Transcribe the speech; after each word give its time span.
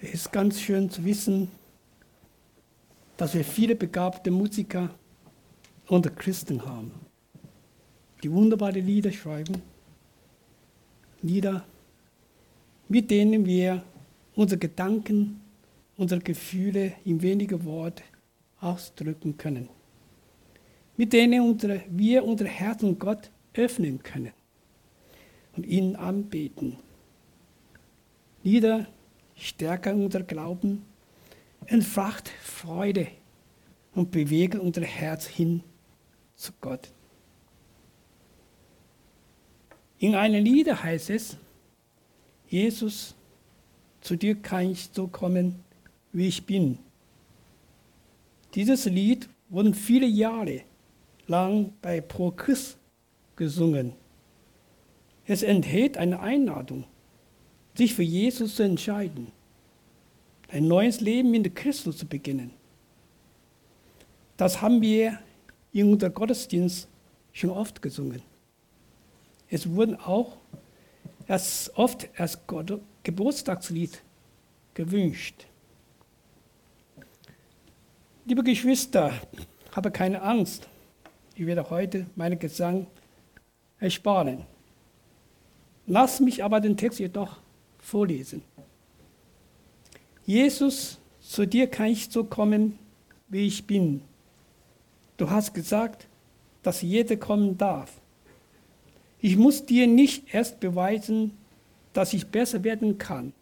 Es 0.00 0.14
ist 0.14 0.32
ganz 0.32 0.60
schön 0.60 0.88
zu 0.88 1.04
wissen, 1.04 1.50
dass 3.16 3.34
wir 3.34 3.44
viele 3.44 3.74
begabte 3.74 4.30
Musiker 4.30 4.90
unter 5.88 6.10
Christen 6.10 6.64
haben, 6.64 6.92
die 8.22 8.30
wunderbare 8.30 8.78
Lieder 8.78 9.10
schreiben. 9.10 9.60
Lieder, 11.20 11.64
mit 12.88 13.10
denen 13.10 13.44
wir 13.44 13.82
unsere 14.36 14.60
Gedanken, 14.60 15.40
unsere 15.96 16.20
Gefühle 16.20 16.92
in 17.04 17.20
wenige 17.20 17.64
Worte 17.64 18.04
ausdrücken 18.60 19.36
können. 19.36 19.68
Mit 20.96 21.12
denen 21.12 21.40
unsere, 21.40 21.82
wir 21.88 22.24
unser 22.24 22.46
Herz 22.46 22.84
und 22.84 23.00
Gott 23.00 23.30
öffnen 23.52 24.00
können 24.00 24.32
und 25.56 25.66
ihn 25.66 25.96
anbeten. 25.96 26.76
Lieder 28.44 28.86
stärken 29.38 30.04
unser 30.04 30.22
Glauben, 30.22 30.84
entfacht 31.66 32.28
Freude 32.42 33.08
und 33.94 34.10
bewegen 34.10 34.60
unser 34.60 34.82
Herz 34.82 35.26
hin 35.26 35.62
zu 36.36 36.52
Gott. 36.60 36.90
In 39.98 40.14
einem 40.14 40.44
Lied 40.44 40.72
heißt 40.72 41.10
es, 41.10 41.36
Jesus, 42.48 43.14
zu 44.00 44.16
dir 44.16 44.36
kann 44.36 44.70
ich 44.70 44.88
so 44.92 45.08
kommen, 45.08 45.56
wie 46.12 46.28
ich 46.28 46.46
bin. 46.46 46.78
Dieses 48.54 48.86
Lied 48.86 49.28
wurde 49.48 49.74
viele 49.74 50.06
Jahre 50.06 50.62
lang 51.26 51.72
bei 51.82 52.00
Pro 52.00 52.30
Christ 52.30 52.78
gesungen. 53.36 53.92
Es 55.26 55.42
enthält 55.42 55.98
eine 55.98 56.20
Einladung, 56.20 56.84
sich 57.78 57.94
für 57.94 58.02
Jesus 58.02 58.56
zu 58.56 58.64
entscheiden, 58.64 59.30
ein 60.48 60.66
neues 60.66 61.00
Leben 61.00 61.32
in 61.32 61.54
Christus 61.54 61.98
zu 61.98 62.06
beginnen. 62.06 62.50
Das 64.36 64.60
haben 64.60 64.82
wir 64.82 65.20
in 65.72 65.92
unserem 65.92 66.12
Gottesdienst 66.12 66.88
schon 67.32 67.50
oft 67.50 67.80
gesungen. 67.80 68.20
Es 69.48 69.70
wurden 69.70 69.94
auch 69.94 70.38
erst 71.28 71.78
oft 71.78 72.08
als 72.18 72.36
Geburtstagslied 73.04 74.02
gewünscht. 74.74 75.46
Liebe 78.24 78.42
Geschwister, 78.42 79.12
habe 79.70 79.92
keine 79.92 80.20
Angst. 80.20 80.66
Ich 81.36 81.46
werde 81.46 81.70
heute 81.70 82.06
meinen 82.16 82.40
Gesang 82.40 82.88
ersparen. 83.78 84.44
Lass 85.86 86.18
mich 86.18 86.42
aber 86.42 86.60
den 86.60 86.76
Text 86.76 86.98
jedoch 86.98 87.38
vorlesen. 87.88 88.42
Jesus, 90.24 90.98
zu 91.20 91.46
dir 91.46 91.66
kann 91.66 91.86
ich 91.86 92.10
so 92.10 92.22
kommen, 92.24 92.78
wie 93.28 93.46
ich 93.46 93.66
bin. 93.66 94.02
Du 95.16 95.30
hast 95.30 95.54
gesagt, 95.54 96.06
dass 96.62 96.82
jeder 96.82 97.16
kommen 97.16 97.56
darf. 97.56 98.00
Ich 99.20 99.36
muss 99.36 99.64
dir 99.64 99.86
nicht 99.86 100.34
erst 100.34 100.60
beweisen, 100.60 101.36
dass 101.92 102.12
ich 102.12 102.26
besser 102.26 102.62
werden 102.62 102.98
kann. 102.98 103.32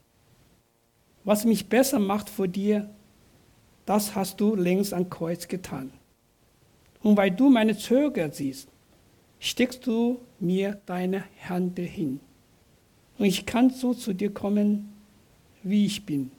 Was 1.24 1.44
mich 1.44 1.68
besser 1.68 1.98
macht 1.98 2.30
vor 2.30 2.46
dir, 2.46 2.88
das 3.84 4.14
hast 4.14 4.40
du 4.40 4.54
längst 4.54 4.94
am 4.94 5.10
Kreuz 5.10 5.48
getan. 5.48 5.92
Und 7.02 7.16
weil 7.16 7.32
du 7.32 7.50
meine 7.50 7.76
Zöger 7.76 8.32
siehst, 8.32 8.68
steckst 9.40 9.86
du 9.86 10.20
mir 10.38 10.80
deine 10.86 11.24
Hände 11.34 11.82
hin. 11.82 12.20
Und 13.18 13.26
ich 13.26 13.46
kann 13.46 13.70
so 13.70 13.94
zu 13.94 14.12
dir 14.12 14.32
kommen, 14.32 14.92
wie 15.62 15.86
ich 15.86 16.04
bin. 16.04 16.30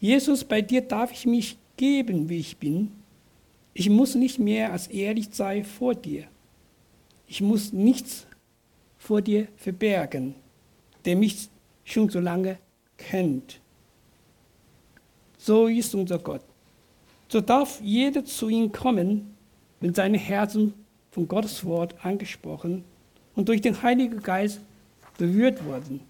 Jesus, 0.00 0.44
bei 0.44 0.60
dir 0.60 0.82
darf 0.82 1.12
ich 1.12 1.26
mich 1.26 1.56
geben, 1.76 2.28
wie 2.28 2.38
ich 2.38 2.56
bin. 2.56 2.92
Ich 3.74 3.88
muss 3.88 4.14
nicht 4.14 4.38
mehr 4.38 4.72
als 4.72 4.88
ehrlich 4.88 5.28
sein 5.32 5.64
vor 5.64 5.94
dir. 5.94 6.24
Ich 7.28 7.40
muss 7.40 7.72
nichts 7.72 8.26
vor 8.98 9.22
dir 9.22 9.48
verbergen, 9.56 10.34
der 11.04 11.16
mich 11.16 11.48
schon 11.84 12.08
so 12.08 12.20
lange 12.20 12.58
kennt. 12.96 13.60
So 15.38 15.66
ist 15.66 15.94
unser 15.94 16.18
Gott. 16.18 16.42
So 17.28 17.40
darf 17.40 17.80
jeder 17.80 18.24
zu 18.24 18.48
ihm 18.48 18.72
kommen, 18.72 19.34
wenn 19.80 19.94
seine 19.94 20.18
Herzen 20.18 20.74
von 21.10 21.28
Gottes 21.28 21.64
Wort 21.64 21.94
angesprochen 22.04 22.84
und 23.34 23.48
durch 23.48 23.60
den 23.60 23.82
Heiligen 23.82 24.22
Geist 24.22 24.60
berührt 25.16 25.64
wurden. 25.64 26.00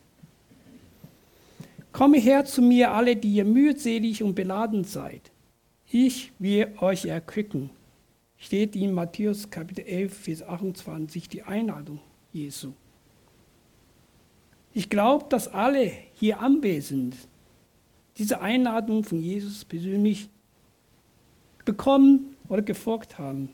Komme 1.92 2.18
her 2.18 2.44
zu 2.44 2.60
mir, 2.60 2.92
alle, 2.92 3.16
die 3.16 3.34
ihr 3.34 3.44
mühselig 3.44 4.22
und 4.22 4.34
beladen 4.34 4.84
seid. 4.84 5.30
Ich 5.88 6.32
will 6.38 6.74
euch 6.80 7.06
erquicken. 7.06 7.70
Steht 8.36 8.76
in 8.76 8.92
Matthäus 8.92 9.48
Kapitel 9.48 9.84
11, 9.86 10.14
Vers 10.14 10.42
28 10.42 11.28
die 11.28 11.42
Einladung 11.42 12.00
Jesu. 12.32 12.72
Ich 14.74 14.90
glaube, 14.90 15.24
dass 15.30 15.48
alle 15.48 15.90
hier 16.12 16.40
anwesend 16.40 17.16
diese 18.18 18.40
Einladung 18.40 19.04
von 19.04 19.20
Jesus 19.20 19.64
persönlich 19.64 20.28
bekommen 21.64 22.36
oder 22.48 22.62
gefolgt 22.62 23.18
haben. 23.18 23.50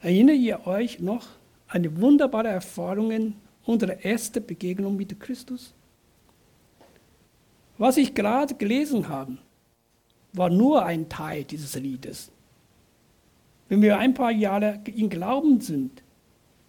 Erinnert 0.00 0.38
ihr 0.38 0.66
euch 0.66 0.98
noch 0.98 1.28
an 1.68 1.84
die 1.84 2.00
wunderbaren 2.00 2.46
Erfahrungen 2.46 3.36
unserer 3.64 4.04
ersten 4.04 4.44
Begegnung 4.44 4.96
mit 4.96 5.18
Christus? 5.18 5.74
Was 7.78 7.96
ich 7.96 8.14
gerade 8.14 8.54
gelesen 8.54 9.08
habe, 9.08 9.38
war 10.32 10.50
nur 10.50 10.84
ein 10.84 11.08
Teil 11.08 11.44
dieses 11.44 11.74
Liedes. 11.76 12.30
Wenn 13.68 13.82
wir 13.82 13.98
ein 13.98 14.14
paar 14.14 14.32
Jahre 14.32 14.80
in 14.84 15.08
Glauben 15.08 15.60
sind, 15.60 16.02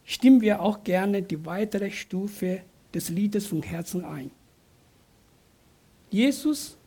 stimmen 0.03 0.41
wir 0.41 0.61
auch 0.61 0.83
gerne 0.83 1.21
die 1.21 1.45
weitere 1.45 1.91
Stufe 1.91 2.61
des 2.93 3.09
Liedes 3.09 3.47
vom 3.47 3.63
Herzen 3.63 4.05
ein. 4.05 4.31
Jesus, 6.09 6.77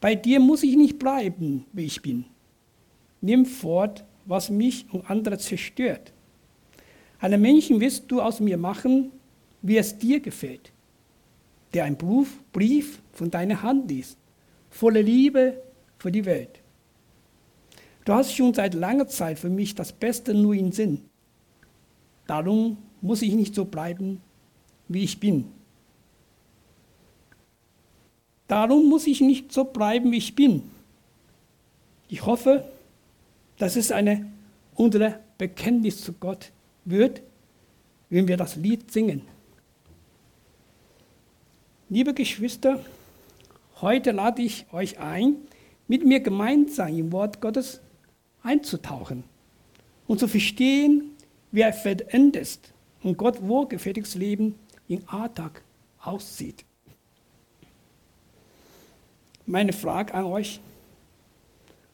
bei 0.00 0.14
dir 0.14 0.40
muss 0.40 0.62
ich 0.62 0.76
nicht 0.76 0.98
bleiben, 0.98 1.64
wie 1.72 1.84
ich 1.84 2.02
bin. 2.02 2.24
Nimm 3.20 3.46
fort, 3.46 4.04
was 4.24 4.50
mich 4.50 4.86
und 4.92 5.08
andere 5.10 5.38
zerstört. 5.38 6.12
Einen 7.22 7.40
Menschen 7.40 7.78
wirst 7.78 8.10
du 8.10 8.20
aus 8.20 8.40
mir 8.40 8.58
machen, 8.58 9.12
wie 9.62 9.76
es 9.76 9.96
dir 9.96 10.18
gefällt, 10.18 10.72
der 11.72 11.84
ein 11.84 11.96
Brief 11.96 13.00
von 13.12 13.30
deiner 13.30 13.62
Hand 13.62 13.92
ist, 13.92 14.18
voller 14.70 15.02
Liebe 15.02 15.62
für 15.98 16.10
die 16.10 16.24
Welt. 16.24 16.58
Du 18.04 18.12
hast 18.12 18.34
schon 18.34 18.52
seit 18.52 18.74
langer 18.74 19.06
Zeit 19.06 19.38
für 19.38 19.48
mich 19.48 19.76
das 19.76 19.92
Beste 19.92 20.34
nur 20.34 20.54
im 20.54 20.72
Sinn. 20.72 21.00
Darum 22.26 22.76
muss 23.00 23.22
ich 23.22 23.34
nicht 23.34 23.54
so 23.54 23.66
bleiben, 23.66 24.20
wie 24.88 25.04
ich 25.04 25.20
bin. 25.20 25.44
Darum 28.48 28.88
muss 28.88 29.06
ich 29.06 29.20
nicht 29.20 29.52
so 29.52 29.62
bleiben, 29.62 30.10
wie 30.10 30.16
ich 30.16 30.34
bin. 30.34 30.64
Ich 32.08 32.26
hoffe, 32.26 32.64
dass 33.58 33.76
es 33.76 33.92
eine 33.92 34.26
unsere 34.74 35.20
Bekenntnis 35.38 36.02
zu 36.02 36.14
Gott 36.14 36.50
wird, 36.84 37.22
wenn 38.10 38.28
wir 38.28 38.36
das 38.36 38.56
Lied 38.56 38.90
singen. 38.90 39.22
Liebe 41.88 42.14
Geschwister, 42.14 42.84
heute 43.80 44.12
lade 44.12 44.42
ich 44.42 44.66
euch 44.72 44.98
ein, 44.98 45.36
mit 45.88 46.04
mir 46.04 46.20
gemeinsam 46.20 46.88
im 46.96 47.12
Wort 47.12 47.40
Gottes 47.40 47.80
einzutauchen 48.42 49.24
und 50.06 50.18
zu 50.18 50.28
verstehen, 50.28 51.10
wie 51.50 51.64
ein 51.64 51.72
verändertes 51.72 52.60
und 53.02 53.18
Gott 53.18 53.42
wohlgefälliges 53.42 54.14
Leben 54.14 54.54
im 54.88 55.02
Alltag 55.06 55.62
aussieht. 56.00 56.64
Meine 59.44 59.72
Frage 59.72 60.14
an 60.14 60.24
euch, 60.24 60.60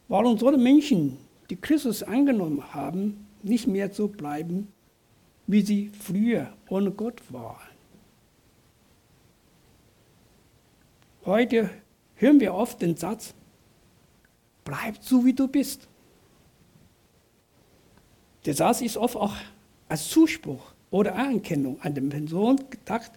warum 0.06 0.38
sollen 0.38 0.62
Menschen, 0.62 1.16
die 1.50 1.56
Christus 1.56 2.02
angenommen 2.02 2.74
haben, 2.74 3.26
nicht 3.42 3.66
mehr 3.66 3.92
so 3.92 4.08
bleiben, 4.08 4.68
wie 5.48 5.62
sie 5.62 5.90
früher 5.98 6.52
ohne 6.68 6.90
Gott 6.90 7.20
waren? 7.32 7.66
Heute 11.24 11.70
hören 12.14 12.38
wir 12.38 12.54
oft 12.54 12.80
den 12.80 12.96
Satz, 12.96 13.34
bleib 14.62 15.02
so 15.02 15.24
wie 15.24 15.32
du 15.32 15.48
bist. 15.48 15.88
Der 18.44 18.54
Satz 18.54 18.82
ist 18.82 18.96
oft 18.98 19.16
auch 19.16 19.34
als 19.88 20.08
Zuspruch 20.08 20.72
oder 20.90 21.14
Anerkennung 21.16 21.80
an 21.80 21.94
den 21.94 22.10
Person 22.10 22.60
gedacht, 22.70 23.12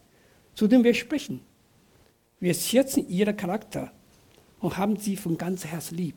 zu 0.55 0.67
dem 0.67 0.83
wir 0.83 0.93
sprechen. 0.93 1.41
Wir 2.39 2.53
schätzen 2.53 3.07
ihren 3.09 3.35
Charakter 3.35 3.91
und 4.59 4.77
haben 4.77 4.95
sie 4.95 5.17
von 5.17 5.37
ganzem 5.37 5.69
Herzen 5.69 5.97
lieb. 5.97 6.15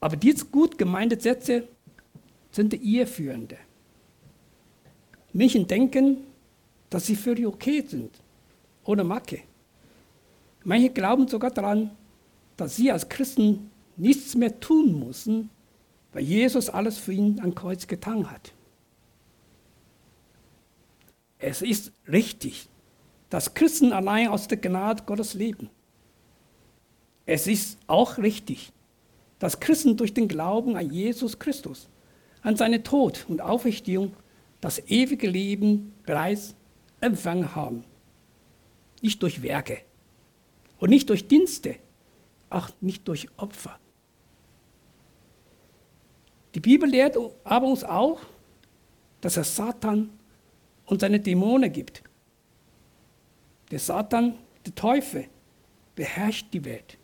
Aber 0.00 0.16
diese 0.16 0.46
gut 0.46 0.78
gemeinte 0.78 1.18
Sätze 1.18 1.68
sind 2.50 2.74
irreführende. 2.74 3.56
Menschen 5.32 5.66
denken, 5.66 6.18
dass 6.90 7.06
sie 7.06 7.16
völlig 7.16 7.46
okay 7.46 7.82
sind 7.86 8.10
ohne 8.84 9.04
Macke. 9.04 9.40
Manche 10.64 10.90
glauben 10.90 11.28
sogar 11.28 11.50
daran, 11.50 11.90
dass 12.56 12.76
sie 12.76 12.90
als 12.90 13.08
Christen 13.08 13.70
nichts 13.96 14.34
mehr 14.34 14.58
tun 14.60 14.98
müssen, 15.06 15.50
weil 16.12 16.22
Jesus 16.22 16.70
alles 16.70 16.98
für 16.98 17.12
ihn 17.12 17.40
am 17.40 17.54
Kreuz 17.54 17.86
getan 17.86 18.30
hat. 18.30 18.52
Es 21.38 21.62
ist 21.62 21.92
richtig, 22.10 22.68
dass 23.30 23.54
Christen 23.54 23.92
allein 23.92 24.28
aus 24.28 24.48
der 24.48 24.58
Gnade 24.58 25.04
Gottes 25.04 25.34
leben. 25.34 25.68
Es 27.26 27.46
ist 27.46 27.78
auch 27.86 28.16
richtig, 28.16 28.72
dass 29.38 29.60
Christen 29.60 29.96
durch 29.98 30.14
den 30.14 30.28
Glauben 30.28 30.76
an 30.76 30.90
Jesus 30.90 31.38
Christus, 31.38 31.88
an 32.40 32.56
seine 32.56 32.82
Tod 32.82 33.26
und 33.28 33.42
Auferstehung 33.42 34.14
das 34.60 34.78
ewige 34.88 35.28
Leben 35.28 35.94
bereits 36.04 36.54
empfangen 37.00 37.54
haben. 37.54 37.84
Nicht 39.02 39.22
durch 39.22 39.42
Werke 39.42 39.78
und 40.78 40.90
nicht 40.90 41.08
durch 41.08 41.28
Dienste, 41.28 41.76
auch 42.50 42.70
nicht 42.80 43.06
durch 43.06 43.28
Opfer. 43.36 43.78
Die 46.54 46.60
Bibel 46.60 46.88
lehrt 46.88 47.16
aber 47.44 47.66
uns 47.66 47.84
auch, 47.84 48.20
dass 49.20 49.36
es 49.36 49.54
Satan 49.54 50.10
und 50.86 51.00
seine 51.00 51.20
Dämonen 51.20 51.72
gibt. 51.72 52.02
Der 53.70 53.78
Satan, 53.78 54.34
der 54.64 54.74
Teufel, 54.74 55.28
beherrscht 55.94 56.46
die 56.52 56.64
Welt 56.64 56.96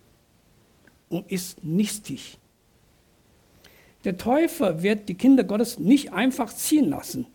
und 1.09 1.31
ist 1.31 1.63
nichtig. 1.63 2.39
Der 4.05 4.17
Teufel 4.17 4.83
wird 4.83 5.09
die 5.09 5.15
Kinder 5.15 5.45
Gottes 5.45 5.79
nicht 5.79 6.13
einfach 6.13 6.53
ziehen 6.53 6.91
lassen, 6.91 7.27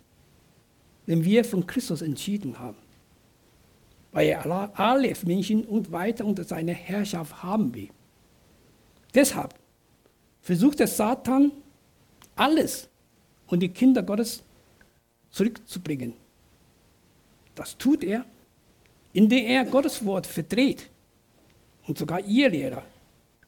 wenn 1.09 1.25
wir 1.25 1.43
von 1.43 1.65
Christus 1.65 2.03
entschieden 2.03 2.59
haben, 2.59 2.77
weil 4.11 4.27
er 4.27 4.79
alle 4.79 5.11
Menschen 5.25 5.65
und 5.65 5.91
weiter 5.91 6.23
unter 6.23 6.43
seiner 6.43 6.73
Herrschaft 6.73 7.41
haben 7.41 7.73
will. 7.73 7.89
Deshalb 9.15 9.55
versucht 10.39 10.77
der 10.77 10.85
Satan 10.85 11.51
alles, 12.35 12.87
um 13.47 13.59
die 13.59 13.69
Kinder 13.69 14.03
Gottes 14.03 14.43
zurückzubringen. 15.31 16.13
Das 17.55 17.75
tut 17.75 18.03
er, 18.03 18.23
indem 19.11 19.45
er 19.47 19.65
Gottes 19.65 20.05
Wort 20.05 20.27
verdreht 20.27 20.91
und 21.87 21.97
sogar 21.97 22.23
ihr 22.23 22.49
Lehrer 22.51 22.83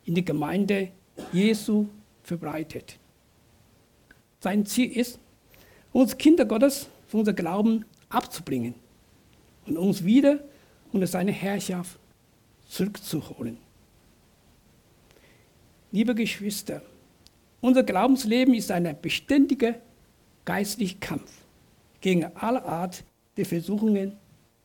in 0.05 0.15
die 0.15 0.25
Gemeinde 0.25 0.89
Jesu 1.31 1.85
verbreitet. 2.23 2.97
Sein 4.39 4.65
Ziel 4.65 4.97
ist, 4.97 5.19
uns 5.93 6.17
Kinder 6.17 6.45
Gottes 6.45 6.87
von 7.11 7.19
unserem 7.19 7.35
Glauben 7.35 7.85
abzubringen 8.07 8.73
und 9.65 9.77
uns 9.77 10.05
wieder 10.05 10.39
unter 10.93 11.07
seine 11.07 11.33
Herrschaft 11.33 11.99
zurückzuholen. 12.69 13.57
Liebe 15.91 16.15
Geschwister, 16.15 16.81
unser 17.59 17.83
Glaubensleben 17.83 18.53
ist 18.53 18.71
ein 18.71 18.95
beständiger 19.01 19.75
geistlicher 20.45 20.99
Kampf 21.01 21.33
gegen 21.99 22.23
alle 22.37 22.63
Art 22.63 23.03
der 23.35 23.45
Versuchungen 23.45 24.13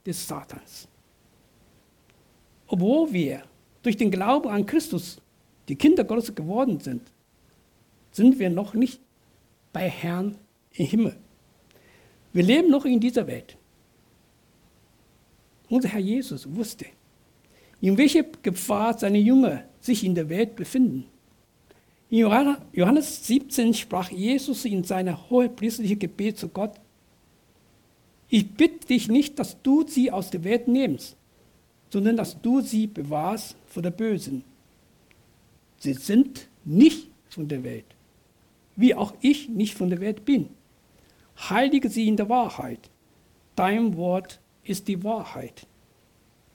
des 0.07 0.29
Satans. 0.29 0.87
Obwohl 2.69 3.13
wir 3.13 3.43
durch 3.83 3.97
den 3.97 4.13
Glauben 4.13 4.49
an 4.49 4.67
Christus 4.67 5.21
die 5.67 5.75
Kinder 5.75 6.05
Gottes 6.05 6.33
geworden 6.33 6.79
sind, 6.79 7.03
sind 8.13 8.39
wir 8.39 8.51
noch 8.51 8.75
nicht 8.75 9.01
bei 9.73 9.91
Herrn 9.91 10.39
im 10.75 10.87
Himmel. 10.87 11.17
Wir 12.37 12.43
leben 12.43 12.71
noch 12.71 12.85
in 12.85 13.01
dieser 13.01 13.27
Welt. 13.27 13.57
Unser 15.71 15.89
Herr 15.89 16.01
Jesus 16.01 16.47
wusste, 16.55 16.85
in 17.81 17.97
welcher 17.97 18.25
Gefahr 18.43 18.99
seine 18.99 19.17
Jünger 19.17 19.65
sich 19.81 20.05
in 20.05 20.15
der 20.15 20.29
Welt 20.29 20.55
befinden. 20.55 21.07
In 22.11 22.19
Johannes 22.75 23.27
17 23.27 23.73
sprach 23.73 24.11
Jesus 24.11 24.67
in 24.67 24.85
seiner 24.85 25.31
hohepriestlichen 25.31 25.99
Gebet 25.99 26.37
zu 26.37 26.49
Gott, 26.49 26.79
ich 28.29 28.47
bitte 28.51 28.87
dich 28.89 29.09
nicht, 29.09 29.39
dass 29.39 29.63
du 29.63 29.87
sie 29.89 30.11
aus 30.11 30.29
der 30.29 30.45
Welt 30.45 30.69
nimmst, 30.69 31.17
sondern 31.89 32.19
dass 32.19 32.39
du 32.39 32.61
sie 32.61 32.87
bewahrst 32.87 33.57
vor 33.67 33.83
der 33.83 33.93
Bösen. 33.93 34.45
Sie 35.79 35.95
sind 35.95 36.49
nicht 36.67 37.09
von 37.31 37.49
der 37.49 37.65
Welt, 37.65 37.87
wie 38.77 38.95
auch 38.95 39.15
ich 39.23 39.49
nicht 39.49 39.73
von 39.73 39.89
der 39.89 40.01
Welt 40.03 40.27
bin. 40.27 40.51
Heilige 41.39 41.89
sie 41.89 42.09
in 42.09 42.17
der 42.17 42.29
Wahrheit. 42.29 42.91
Dein 43.55 43.97
Wort 43.97 44.41
ist 44.65 44.89
die 44.89 45.03
Wahrheit. 45.05 45.67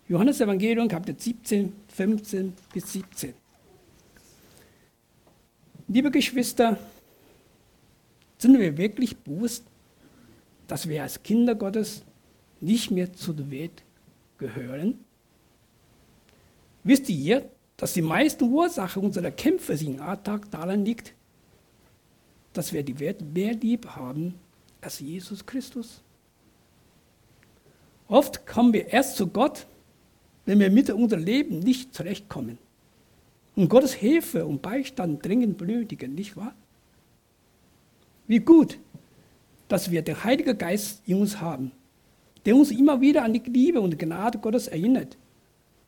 Johannes 0.07 0.41
Evangelium 0.41 0.87
Kapitel 0.87 1.19
17, 1.19 1.73
15 1.87 2.53
bis 2.73 2.91
17. 2.91 3.33
Liebe 5.87 6.11
Geschwister, 6.11 6.77
sind 8.37 8.59
wir 8.59 8.77
wirklich 8.77 9.17
bewusst, 9.17 9.63
dass 10.67 10.87
wir 10.87 11.03
als 11.03 11.21
Kinder 11.21 11.53
Gottes 11.55 12.03
nicht 12.59 12.91
mehr 12.91 13.13
zu 13.13 13.33
der 13.33 13.49
Welt 13.51 13.83
gehören? 14.37 14.99
Wisst 16.83 17.09
ihr, 17.09 17.49
dass 17.77 17.93
die 17.93 18.01
meiste 18.01 18.45
Ursache 18.45 18.99
unserer 18.99 19.31
Kämpfe 19.31 19.73
im 19.73 20.01
Alltag 20.01 20.49
daran 20.49 20.85
liegt, 20.85 21.13
dass 22.53 22.73
wir 22.73 22.83
die 22.83 22.99
Welt 22.99 23.21
mehr 23.21 23.53
lieb 23.53 23.87
haben 23.95 24.35
als 24.81 24.99
Jesus 24.99 25.45
Christus? 25.45 26.01
Oft 28.07 28.45
kommen 28.45 28.73
wir 28.73 28.87
erst 28.87 29.15
zu 29.15 29.27
Gott, 29.27 29.67
wenn 30.45 30.59
wir 30.59 30.69
mit 30.69 30.89
unserem 30.89 31.23
Leben 31.23 31.59
nicht 31.59 31.93
zurechtkommen 31.93 32.57
und 33.55 33.69
Gottes 33.69 33.93
Hilfe 33.93 34.45
und 34.45 34.61
Beistand 34.61 35.25
dringend 35.25 35.57
benötigen, 35.57 36.13
nicht 36.15 36.35
wahr? 36.35 36.53
Wie 38.27 38.39
gut, 38.39 38.79
dass 39.67 39.91
wir 39.91 40.01
den 40.01 40.23
Heiligen 40.23 40.57
Geist 40.57 41.01
in 41.05 41.21
uns 41.21 41.39
haben, 41.39 41.71
der 42.45 42.55
uns 42.55 42.71
immer 42.71 42.99
wieder 42.99 43.23
an 43.23 43.33
die 43.33 43.39
Liebe 43.39 43.79
und 43.79 43.97
Gnade 43.97 44.39
Gottes 44.39 44.67
erinnert 44.67 45.17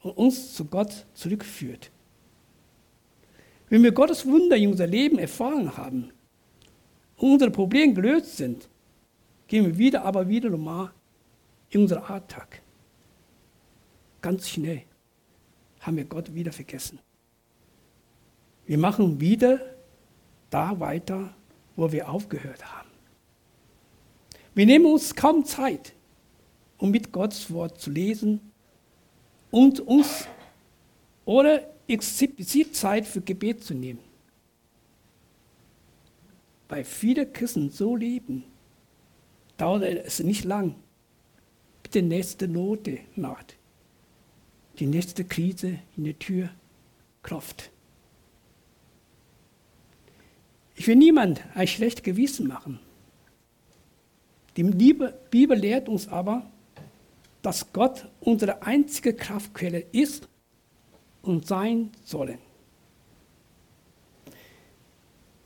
und 0.02 0.12
uns 0.12 0.54
zu 0.54 0.66
Gott 0.66 1.06
zurückführt. 1.14 1.92
Wenn 3.70 3.84
wir 3.84 3.92
Gottes 3.92 4.26
Wunder 4.26 4.56
in 4.56 4.70
unser 4.70 4.88
Leben 4.88 5.18
erfahren 5.18 5.76
haben 5.76 6.12
und 7.18 7.32
unsere 7.32 7.52
Probleme 7.52 7.94
gelöst 7.94 8.38
sind, 8.38 8.70
gehen 9.48 9.66
wir 9.66 9.78
wieder, 9.78 10.04
aber 10.04 10.28
wieder 10.28 10.50
normal 10.50 10.92
in 11.70 11.82
unseren 11.82 12.04
Alltag. 12.04 12.62
Ganz 14.22 14.50
schnell 14.50 14.84
haben 15.82 15.98
wir 15.98 16.06
Gott 16.06 16.34
wieder 16.34 16.52
vergessen. 16.52 17.00
Wir 18.66 18.78
machen 18.78 19.20
wieder 19.20 19.60
da 20.50 20.80
weiter, 20.80 21.36
wo 21.76 21.92
wir 21.92 22.10
aufgehört 22.10 22.64
haben. 22.74 22.90
Wir 24.56 24.66
nehmen 24.66 24.86
uns 24.86 25.16
kaum 25.16 25.44
Zeit, 25.46 25.94
um 26.78 26.92
mit 26.92 27.12
Gottes 27.12 27.52
Wort 27.52 27.82
zu 27.82 27.90
lesen 27.90 28.40
und 29.52 29.80
uns 29.80 30.28
oder 31.26 31.68
explizit 31.88 32.76
Zeit 32.76 33.06
für 33.06 33.22
Gebet 33.22 33.64
zu 33.64 33.74
nehmen. 33.74 34.00
Weil 36.70 36.84
viele 36.84 37.26
Christen 37.26 37.70
so 37.70 37.96
leben, 37.96 38.46
dauert 39.58 39.84
es 39.84 40.20
nicht 40.20 40.44
lang, 40.46 40.76
bis 41.84 41.92
die 41.92 42.02
nächste 42.02 42.48
Note 42.48 43.00
naht. 43.16 43.56
Die 44.80 44.88
nächste 44.88 45.24
Krise 45.24 45.80
in 45.96 46.06
der 46.06 46.18
Tür 46.18 46.50
klopft. 47.22 47.72
Ich 50.76 50.88
will 50.88 50.96
niemand 50.96 51.44
ein 51.54 51.68
schlechtes 51.68 52.04
Gewissen 52.04 52.48
machen. 52.48 52.80
Die 54.58 54.64
Bibel 54.64 55.58
lehrt 55.58 55.88
uns 55.90 56.08
aber, 56.08 56.50
dass 57.42 57.74
Gott 57.74 58.08
unsere 58.22 58.64
einzige 58.64 59.14
Kraftquelle 59.14 59.80
ist 59.92 60.28
und 61.22 61.48
sein 61.48 61.92
soll. 62.04 62.38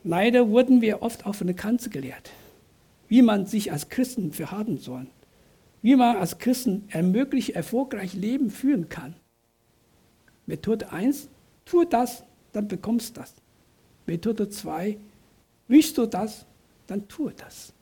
Leider 0.04 0.48
wurden 0.48 0.80
wir 0.80 1.02
oft 1.02 1.26
auf 1.26 1.42
eine 1.42 1.54
Kanze 1.54 1.90
gelehrt, 1.90 2.30
wie 3.08 3.22
man 3.22 3.46
sich 3.46 3.72
als 3.72 3.88
Christen 3.88 4.32
verhalten 4.32 4.78
soll, 4.78 5.06
wie 5.82 5.96
man 5.96 6.16
als 6.16 6.38
Christen 6.38 6.88
ein 6.92 7.10
möglichst 7.10 7.50
erfolgreiches 7.50 8.18
Leben 8.18 8.50
führen 8.50 8.88
kann. 8.88 9.14
Methode 10.46 10.92
1, 10.92 11.28
tu 11.64 11.84
das, 11.84 12.24
dann 12.52 12.68
bekommst 12.68 13.16
du 13.16 13.20
das. 13.20 13.34
Methode 14.06 14.48
2, 14.48 14.98
Willst 15.68 15.98
du 15.98 16.06
das, 16.06 16.46
dann 16.86 17.06
tue 17.08 17.32
das. 17.32 17.74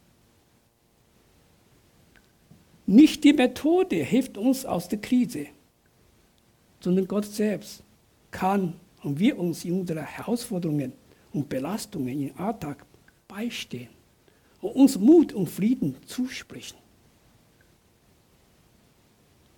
Nicht 2.85 3.23
die 3.25 3.33
Methode 3.33 3.97
hilft 3.97 4.37
uns 4.37 4.66
aus 4.66 4.88
der 4.88 5.00
Krise, 5.00 5.47
sondern 6.80 7.06
Gott 7.06 7.25
selbst 7.25 7.83
kann 8.30 8.75
und 9.02 9.18
wir 9.18 9.38
uns 9.38 9.64
in 9.64 9.80
unseren 9.80 10.04
Herausforderungen 10.04 10.92
und 11.33 11.49
Belastungen 11.49 12.28
im 12.28 12.38
Alltag 12.38 12.85
beistehen 13.28 13.95
und 14.66 14.82
uns 14.82 14.99
Mut 14.99 15.32
und 15.32 15.49
Frieden 15.49 15.96
zusprechen. 16.06 16.76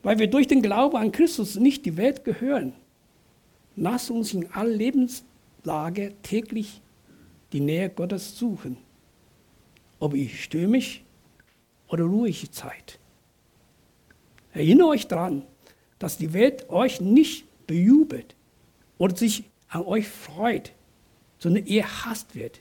weil 0.03 0.19
wir 0.19 0.29
durch 0.29 0.47
den 0.47 0.63
Glauben 0.63 0.97
an 0.97 1.13
Christus 1.13 1.57
nicht 1.57 1.85
die 1.85 1.97
Welt 1.97 2.25
gehören. 2.25 2.73
Lass 3.77 4.11
uns 4.11 4.33
in 4.33 4.51
aller 4.53 4.75
Lebenslage 4.75 6.15
täglich 6.23 6.81
die 7.53 7.61
Nähe 7.61 7.91
Gottes 7.91 8.39
suchen, 8.39 8.77
ob 9.99 10.15
ich 10.15 10.43
stürmisch 10.43 11.03
oder 11.89 12.05
ruhige 12.05 12.51
Zeit. 12.51 12.99
Erinnere 14.53 14.89
euch 14.89 15.07
daran, 15.07 15.43
dass 15.99 16.19
die 16.19 16.33
Welt 16.33 16.69
euch 16.71 17.01
nicht 17.01 17.45
bejubelt 17.67 18.35
oder 18.99 19.17
sich 19.17 19.45
an 19.69 19.83
euch 19.83 20.09
freut, 20.09 20.73
sondern 21.39 21.67
ihr 21.67 21.85
hasst 22.05 22.35
wird, 22.35 22.61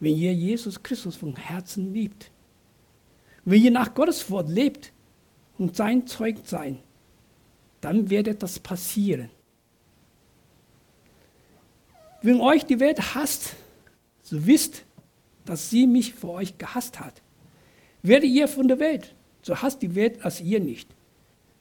wenn 0.00 0.16
ihr 0.16 0.32
Jesus 0.32 0.82
Christus 0.82 1.16
von 1.16 1.36
Herzen 1.36 1.92
liebt. 1.92 2.30
Wenn 3.44 3.62
ihr 3.62 3.70
nach 3.70 3.94
Gottes 3.94 4.30
Wort 4.30 4.48
lebt 4.48 4.92
und 5.58 5.76
sein 5.76 6.06
Zeug 6.06 6.38
sein, 6.44 6.78
dann 7.80 8.10
wird 8.10 8.42
das 8.42 8.58
passieren. 8.58 9.30
Wenn 12.22 12.40
euch 12.40 12.64
die 12.66 12.80
Welt 12.80 13.14
hasst, 13.14 13.54
so 14.22 14.44
wisst, 14.46 14.84
dass 15.44 15.70
sie 15.70 15.86
mich 15.86 16.14
für 16.14 16.28
euch 16.28 16.58
gehasst 16.58 17.00
hat. 17.00 17.22
Werdet 18.02 18.30
ihr 18.30 18.48
von 18.48 18.68
der 18.68 18.78
Welt, 18.78 19.14
so 19.42 19.56
hasst 19.56 19.82
die 19.82 19.94
Welt 19.94 20.24
als 20.24 20.40
ihr 20.40 20.60
nicht, 20.60 20.88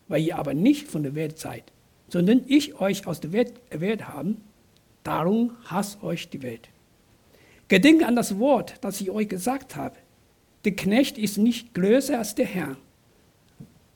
weil 0.07 0.21
ihr 0.21 0.37
aber 0.37 0.53
nicht 0.53 0.87
von 0.87 1.03
der 1.03 1.15
Welt 1.15 1.39
seid, 1.39 1.71
sondern 2.09 2.43
ich 2.47 2.79
euch 2.81 3.07
aus 3.07 3.21
der 3.21 3.31
Welt 3.31 3.53
erwählt 3.69 4.07
habe, 4.07 4.35
darum 5.03 5.55
hasst 5.65 6.03
euch 6.03 6.29
die 6.29 6.41
Welt. 6.41 6.69
Gedenkt 7.67 8.03
an 8.03 8.15
das 8.15 8.39
Wort, 8.39 8.75
das 8.81 9.01
ich 9.01 9.11
euch 9.11 9.27
gesagt 9.27 9.75
habe. 9.75 9.95
Der 10.63 10.75
Knecht 10.75 11.17
ist 11.17 11.37
nicht 11.37 11.73
größer 11.73 12.17
als 12.17 12.35
der 12.35 12.45
Herr. 12.45 12.77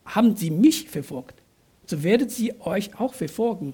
Haben 0.05 0.35
sie 0.35 0.51
mich 0.51 0.89
verfolgt, 0.89 1.41
so 1.85 2.03
werden 2.03 2.29
sie 2.29 2.59
euch 2.61 2.99
auch 2.99 3.13
verfolgen. 3.13 3.73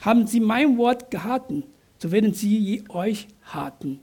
Haben 0.00 0.26
sie 0.26 0.40
mein 0.40 0.78
Wort 0.78 1.10
gehalten, 1.10 1.64
so 1.98 2.12
werden 2.12 2.34
sie 2.34 2.84
euch 2.88 3.26
harten. 3.42 4.00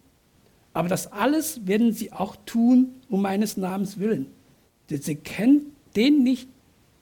Aber 0.74 0.89
das 0.89 1.12
alles 1.12 1.68
werden 1.68 1.94
sie 1.94 2.12
auch 2.12 2.36
tun 2.46 2.96
um 3.10 3.22
meines 3.22 3.58
Namens 3.58 4.00
willen. 4.00 4.27
Denn 4.89 5.01
sie 5.01 5.15
kennen 5.15 5.75
den 5.96 6.24
nicht, 6.24 6.50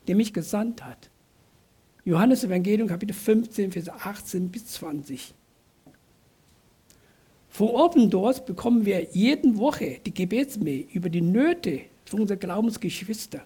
der 0.08 0.16
mich 0.16 0.34
gesandt 0.34 0.84
hat. 0.84 1.10
Johannes 2.04 2.44
Evangelium 2.44 2.88
Kapitel 2.88 3.13
15, 3.13 3.72
Vers 3.72 3.90
18 3.90 4.50
bis 4.50 4.66
20. 4.68 5.34
Von 7.51 7.67
Open 7.67 8.10
Doors 8.10 8.43
bekommen 8.43 8.86
wir 8.86 9.10
jede 9.12 9.58
Woche 9.58 10.00
die 10.05 10.13
Gebetsmail 10.13 10.88
über 10.93 11.10
die 11.10 11.20
Nöte 11.22 11.81
von 12.05 12.22
unseren 12.22 12.39
Glaubensgeschwistern, 12.39 13.41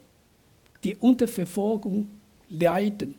die 0.83 0.95
unter 0.95 1.27
Verfolgung 1.27 2.07
leiden. 2.47 3.15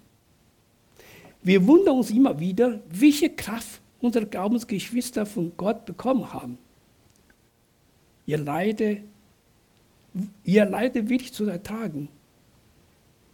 Wir 1.43 1.67
wundern 1.67 1.97
uns 1.97 2.11
immer 2.11 2.39
wieder, 2.39 2.81
welche 2.89 3.31
Kraft 3.31 3.81
unsere 4.01 4.27
Glaubensgeschwister 4.27 5.27
von 5.27 5.53
Gott 5.57 5.87
bekommen 5.87 6.33
haben. 6.33 6.57
Ihr 8.25 8.39
Leide, 8.39 9.03
ihr 10.45 10.65
Leide 10.67 11.09
wirklich 11.09 11.33
zu 11.33 11.47
ertragen. 11.47 12.09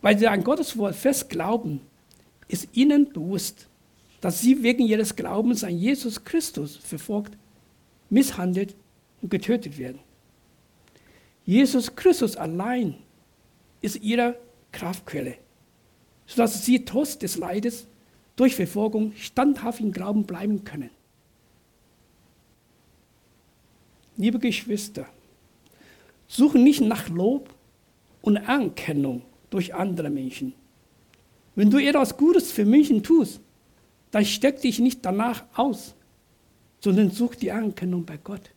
Weil 0.00 0.18
sie 0.18 0.26
an 0.26 0.42
Gottes 0.42 0.76
Wort 0.78 0.94
fest 0.94 1.28
glauben, 1.28 1.82
ist 2.49 2.68
ihnen 2.73 3.12
bewusst, 3.12 3.68
dass 4.23 4.40
sie 4.40 4.62
wegen 4.62 4.87
ihres 4.87 5.14
Glaubens 5.14 5.64
an 5.64 5.76
Jesus 5.76 6.25
Christus 6.25 6.76
verfolgt, 6.76 7.37
misshandelt 8.12 8.76
und 9.23 9.31
getötet 9.31 9.78
werden. 9.78 9.99
Jesus 11.45 11.97
Christus 11.97 12.37
allein 12.37 12.95
ist 13.81 13.97
ihre 14.02 14.38
Kraftquelle, 14.71 15.37
sodass 16.26 16.64
sie 16.64 16.85
trotz 16.85 17.19
des 17.19 17.38
Leides 17.38 17.87
durch 18.37 18.54
Verfolgung 18.54 19.12
standhaft 19.16 19.81
im 19.81 19.92
Glauben 19.92 20.25
bleiben 20.25 20.62
können. 20.62 20.90
Liebe 24.16 24.38
Geschwister, 24.38 25.07
suche 26.28 26.59
nicht 26.59 26.83
nach 26.83 27.09
Lob 27.09 27.52
und 28.21 28.37
Anerkennung 28.37 29.23
durch 29.50 29.75
andere 29.75 30.11
Menschen. 30.11 30.52
Wenn 31.54 31.71
du 31.71 31.78
etwas 31.78 32.16
Gutes 32.16 32.52
für 32.52 32.66
Menschen 32.66 33.02
tust, 33.02 33.40
dann 34.11 34.25
steck 34.25 34.61
dich 34.61 34.78
nicht 34.78 35.04
danach 35.04 35.45
aus, 35.54 35.95
sondern 36.82 37.10
such 37.10 37.36
die 37.36 37.52
Anerkennung 37.52 38.04
bei 38.04 38.16
Gott. 38.16 38.50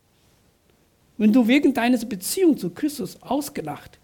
Wenn 1.17 1.31
du 1.31 1.47
wegen 1.47 1.73
deiner 1.73 1.97
Beziehung 2.05 2.57
zu 2.57 2.69
Christus 2.71 3.21
ausgelacht 3.21 3.99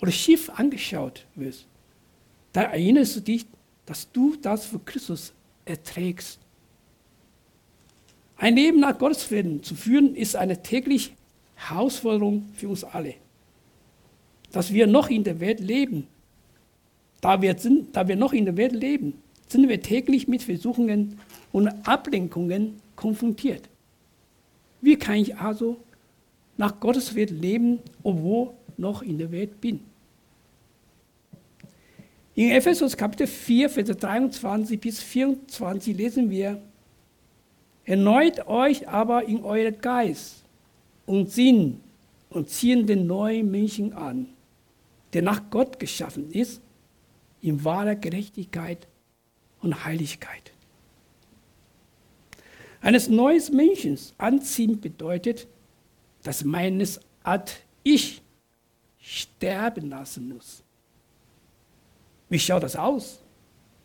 oder 0.00 0.12
schief 0.12 0.50
angeschaut 0.50 1.26
wirst, 1.34 1.66
dann 2.52 2.66
erinnerst 2.66 3.16
du 3.16 3.20
dich 3.20 3.46
dass 3.86 4.10
du 4.10 4.36
das 4.36 4.66
für 4.66 4.78
Christus 4.78 5.32
erträgst. 5.64 6.38
Ein 8.36 8.56
Leben 8.56 8.80
nach 8.80 8.98
Gottes 8.98 9.30
Willen 9.30 9.62
zu 9.62 9.74
führen, 9.74 10.14
ist 10.14 10.36
eine 10.36 10.62
tägliche 10.62 11.10
Herausforderung 11.54 12.48
für 12.54 12.68
uns 12.68 12.84
alle. 12.84 13.14
Dass 14.50 14.72
wir 14.72 14.86
noch 14.86 15.08
in 15.08 15.24
der 15.24 15.40
Welt 15.40 15.60
leben, 15.60 16.06
da 17.20 17.40
wir, 17.40 17.56
sind, 17.56 17.94
da 17.94 18.06
wir 18.08 18.16
noch 18.16 18.32
in 18.32 18.44
der 18.44 18.56
Welt 18.56 18.72
leben, 18.72 19.14
sind 19.46 19.68
wir 19.68 19.80
täglich 19.80 20.26
mit 20.26 20.42
Versuchungen 20.42 21.20
und 21.52 21.68
Ablenkungen 21.86 22.80
konfrontiert. 23.02 23.68
Wie 24.80 24.96
kann 24.96 25.16
ich 25.16 25.36
also 25.36 25.76
nach 26.56 26.78
Gottes 26.78 27.16
Welt 27.16 27.30
leben, 27.30 27.80
obwohl 28.04 28.50
noch 28.76 29.02
in 29.02 29.18
der 29.18 29.32
Welt 29.32 29.60
bin? 29.60 29.80
In 32.36 32.50
Ephesus 32.50 32.96
Kapitel 32.96 33.26
4, 33.26 33.70
Vers 33.70 33.88
23 33.88 34.80
bis 34.80 35.02
24 35.02 35.96
lesen 35.96 36.30
wir, 36.30 36.62
Erneut 37.84 38.46
euch 38.46 38.88
aber 38.88 39.24
in 39.24 39.42
euren 39.42 39.80
Geist 39.80 40.44
und 41.04 41.28
Sinn 41.28 41.80
und 42.30 42.48
ziehen 42.48 42.86
den 42.86 43.08
neuen 43.08 43.50
Menschen 43.50 43.92
an, 43.92 44.28
der 45.12 45.22
nach 45.22 45.42
Gott 45.50 45.80
geschaffen 45.80 46.30
ist, 46.30 46.62
in 47.40 47.64
wahrer 47.64 47.96
Gerechtigkeit 47.96 48.86
und 49.60 49.84
Heiligkeit. 49.84 50.51
Eines 52.82 53.08
neuen 53.08 53.40
Menschen 53.54 53.96
anziehen 54.18 54.80
bedeutet, 54.80 55.46
dass 56.24 56.44
meines 56.44 57.00
Art 57.22 57.60
Ich 57.84 58.20
sterben 59.00 59.88
lassen 59.88 60.28
muss. 60.28 60.62
Wie 62.28 62.40
schaut 62.40 62.64
das 62.64 62.76
aus? 62.76 63.20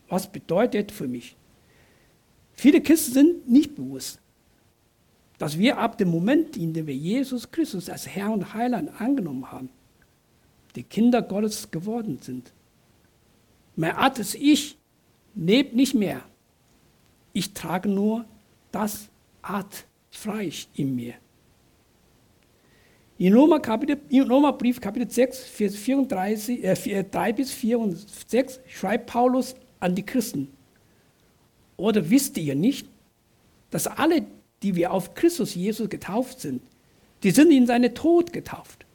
Was 0.10 0.32
bedeutet 0.32 0.92
für 0.92 1.08
mich? 1.08 1.36
Viele 2.54 2.82
Christen 2.82 3.14
sind 3.14 3.50
nicht 3.50 3.76
bewusst, 3.76 4.20
dass 5.38 5.60
wir 5.60 5.78
ab 5.78 6.00
dem 6.00 6.10
Moment, 6.10 6.58
in 6.58 6.74
dem 6.74 6.88
wir 6.88 6.96
Jesus 6.96 7.52
Christus 7.52 7.90
als 7.90 8.08
Herr 8.08 8.32
und 8.32 8.56
Heiland 8.56 9.00
angenommen 9.00 9.52
haben, 9.52 9.70
die 10.76 10.84
Kinder 10.84 11.22
Gottes 11.22 11.70
geworden 11.70 12.18
sind. 12.20 12.52
Mein 13.76 13.96
altes 13.96 14.34
Ich 14.34 14.76
lebt 15.36 15.76
nicht 15.76 15.94
mehr. 15.94 16.24
Ich 17.34 17.54
trage 17.54 17.90
nur 17.90 18.26
das 18.78 19.10
Art 19.42 19.88
Fleisch 20.12 20.68
in 20.76 20.96
mir. 20.96 21.16
In 23.18 23.34
Roma, 23.34 23.58
Kapitel, 23.58 24.00
in 24.10 24.30
Roma 24.30 24.52
Brief 24.52 24.80
Kapitel 24.80 25.10
6, 25.10 25.40
Vers 25.46 25.76
34, 25.76 26.64
äh, 26.64 27.04
3 27.04 27.34
bis 27.34 27.52
4 27.52 27.80
und 27.80 27.98
6 28.30 28.60
schreibt 28.68 29.08
Paulus 29.08 29.56
an 29.80 29.96
die 29.96 30.06
Christen. 30.06 30.50
Oder 31.76 32.08
wisst 32.08 32.38
ihr 32.38 32.54
nicht, 32.54 32.88
dass 33.72 33.88
alle, 33.88 34.28
die 34.62 34.76
wir 34.76 34.92
auf 34.92 35.16
Christus 35.16 35.56
Jesus 35.56 35.90
getauft 35.90 36.40
sind, 36.40 36.62
die 37.24 37.32
sind 37.32 37.50
in 37.50 37.66
seine 37.66 37.96
Tod 37.96 38.32
getauft. 38.32 38.86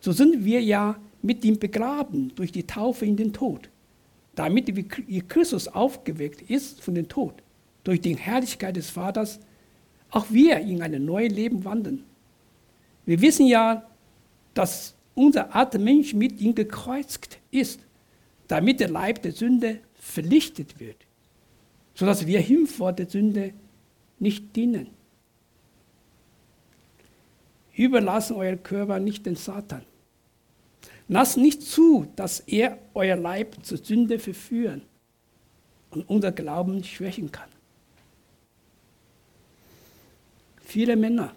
So 0.00 0.12
sind 0.12 0.46
wir 0.46 0.62
ja 0.62 0.98
mit 1.20 1.44
ihm 1.44 1.58
begraben 1.58 2.32
durch 2.36 2.52
die 2.52 2.66
Taufe 2.66 3.04
in 3.04 3.16
den 3.16 3.34
Tod, 3.34 3.68
damit 4.34 4.74
wie 4.74 5.20
Christus 5.20 5.68
aufgeweckt 5.68 6.50
ist 6.50 6.80
von 6.80 6.94
den 6.94 7.08
Tod, 7.08 7.34
durch 7.84 8.00
die 8.00 8.16
Herrlichkeit 8.16 8.76
des 8.76 8.90
Vaters, 8.90 9.40
auch 10.10 10.26
wir 10.30 10.58
in 10.58 10.82
ein 10.82 11.04
neues 11.04 11.32
Leben 11.32 11.64
wandeln. 11.64 12.04
Wir 13.06 13.20
wissen 13.20 13.46
ja, 13.46 13.86
dass 14.54 14.94
unser 15.14 15.54
alter 15.54 15.78
Mensch 15.78 16.14
mit 16.14 16.40
ihm 16.40 16.54
gekreuzt 16.54 17.38
ist, 17.50 17.80
damit 18.48 18.80
der 18.80 18.88
Leib 18.88 19.22
der 19.22 19.32
Sünde 19.32 19.80
verlichtet 19.94 20.80
wird, 20.80 20.96
sodass 21.94 22.26
wir 22.26 22.66
vor 22.66 22.92
der 22.92 23.08
Sünde 23.08 23.52
nicht 24.18 24.54
dienen. 24.56 24.88
Überlassen 27.74 28.36
euer 28.36 28.56
Körper 28.56 28.98
nicht 28.98 29.24
den 29.24 29.36
Satan. 29.36 29.82
Lasst 31.08 31.36
nicht 31.36 31.62
zu, 31.62 32.06
dass 32.14 32.40
er 32.40 32.78
euer 32.94 33.16
Leib 33.16 33.56
zur 33.64 33.78
Sünde 33.78 34.18
verführen 34.18 34.82
und 35.90 36.08
unser 36.08 36.30
Glauben 36.30 36.84
schwächen 36.84 37.32
kann. 37.32 37.48
Viele 40.70 40.94
Männer 40.94 41.34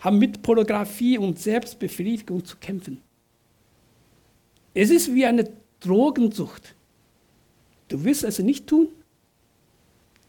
haben 0.00 0.18
mit 0.18 0.40
Pornografie 0.40 1.18
und 1.18 1.38
Selbstbefriedigung 1.38 2.42
zu 2.46 2.56
kämpfen. 2.56 3.02
Es 4.72 4.88
ist 4.88 5.14
wie 5.14 5.26
eine 5.26 5.52
Drogensucht. 5.80 6.74
Du 7.88 8.02
willst 8.02 8.24
es 8.24 8.38
nicht 8.38 8.66
tun, 8.66 8.88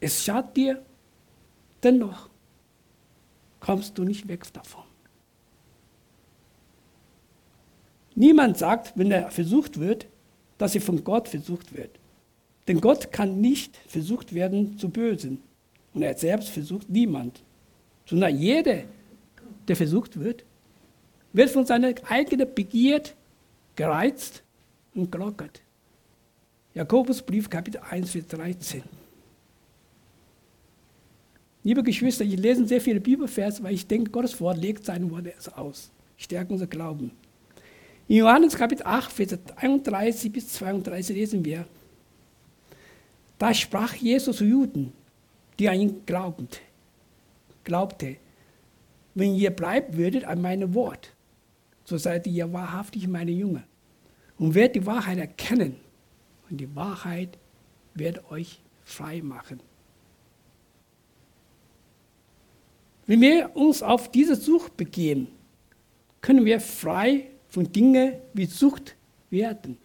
es 0.01 0.21
schadet 0.21 0.57
dir, 0.57 0.85
dennoch 1.81 2.29
kommst 3.61 3.97
du 3.97 4.03
nicht 4.03 4.27
weg 4.27 4.51
davon. 4.51 4.83
Niemand 8.15 8.57
sagt, 8.57 8.97
wenn 8.97 9.11
er 9.11 9.31
versucht 9.31 9.79
wird, 9.79 10.07
dass 10.57 10.75
er 10.75 10.81
von 10.81 11.05
Gott 11.05 11.29
versucht 11.29 11.73
wird. 11.73 11.97
Denn 12.67 12.81
Gott 12.81 13.13
kann 13.13 13.39
nicht 13.39 13.77
versucht 13.87 14.33
werden 14.33 14.77
zu 14.77 14.89
bösen. 14.89 15.41
Und 15.93 16.01
er 16.01 16.17
selbst 16.17 16.49
versucht 16.49 16.89
niemand. 16.89 17.43
Sondern 18.09 18.35
jeder, 18.35 18.85
der 19.67 19.75
versucht 19.75 20.19
wird, 20.19 20.43
wird 21.31 21.51
von 21.51 21.63
seiner 21.63 21.93
eigenen 22.09 22.51
Begierde 22.55 23.11
gereizt 23.75 24.41
und 24.95 25.11
gelockert. 25.11 25.61
Jakobusbrief, 26.73 27.47
Kapitel 27.47 27.81
1, 27.87 28.09
Vers 28.09 28.27
13. 28.27 28.81
Liebe 31.63 31.83
Geschwister, 31.83 32.23
ich 32.25 32.35
lese 32.35 32.65
sehr 32.65 32.81
viele 32.81 32.99
Bibelverse, 32.99 33.61
weil 33.61 33.75
ich 33.75 33.85
denke, 33.85 34.09
Gottes 34.09 34.41
Wort 34.41 34.57
legt 34.57 34.85
seine 34.85 35.11
Worte 35.11 35.33
aus. 35.55 35.91
Stärken 36.17 36.53
unser 36.53 36.65
Glauben. 36.65 37.11
In 38.07 38.15
Johannes 38.17 38.55
Kapitel 38.55 38.87
8, 38.87 39.11
Vers 39.11 39.37
31 39.55 40.31
bis 40.31 40.49
32 40.53 41.15
lesen 41.15 41.45
wir, 41.45 41.65
da 43.37 43.53
sprach 43.53 43.93
Jesus 43.93 44.37
zu 44.37 44.45
Juden, 44.45 44.93
die 45.59 45.69
an 45.69 45.79
ihn 45.79 46.05
glaubten, 46.07 46.47
glaubte, 47.63 48.17
wenn 49.15 49.35
ihr 49.35 49.51
bleibt 49.51 49.97
würdet 49.97 50.23
an 50.23 50.41
meinem 50.41 50.73
Wort, 50.73 51.13
so 51.83 51.97
seid 51.97 52.27
ihr 52.27 52.51
wahrhaftig 52.53 53.07
meine 53.07 53.31
Jünger 53.31 53.63
und 54.37 54.53
werdet 54.53 54.75
die 54.75 54.85
Wahrheit 54.85 55.17
erkennen 55.17 55.75
und 56.49 56.57
die 56.57 56.75
Wahrheit 56.75 57.37
wird 57.93 58.31
euch 58.31 58.61
frei 58.83 59.21
machen. 59.21 59.59
Wenn 63.05 63.21
wir 63.21 63.55
uns 63.55 63.81
auf 63.81 64.11
diese 64.11 64.35
Suche 64.35 64.69
begeben, 64.75 65.27
können 66.21 66.45
wir 66.45 66.59
frei 66.59 67.31
von 67.47 67.71
Dingen 67.71 68.13
wie 68.33 68.45
Sucht 68.45 68.95
werden. 69.31 69.77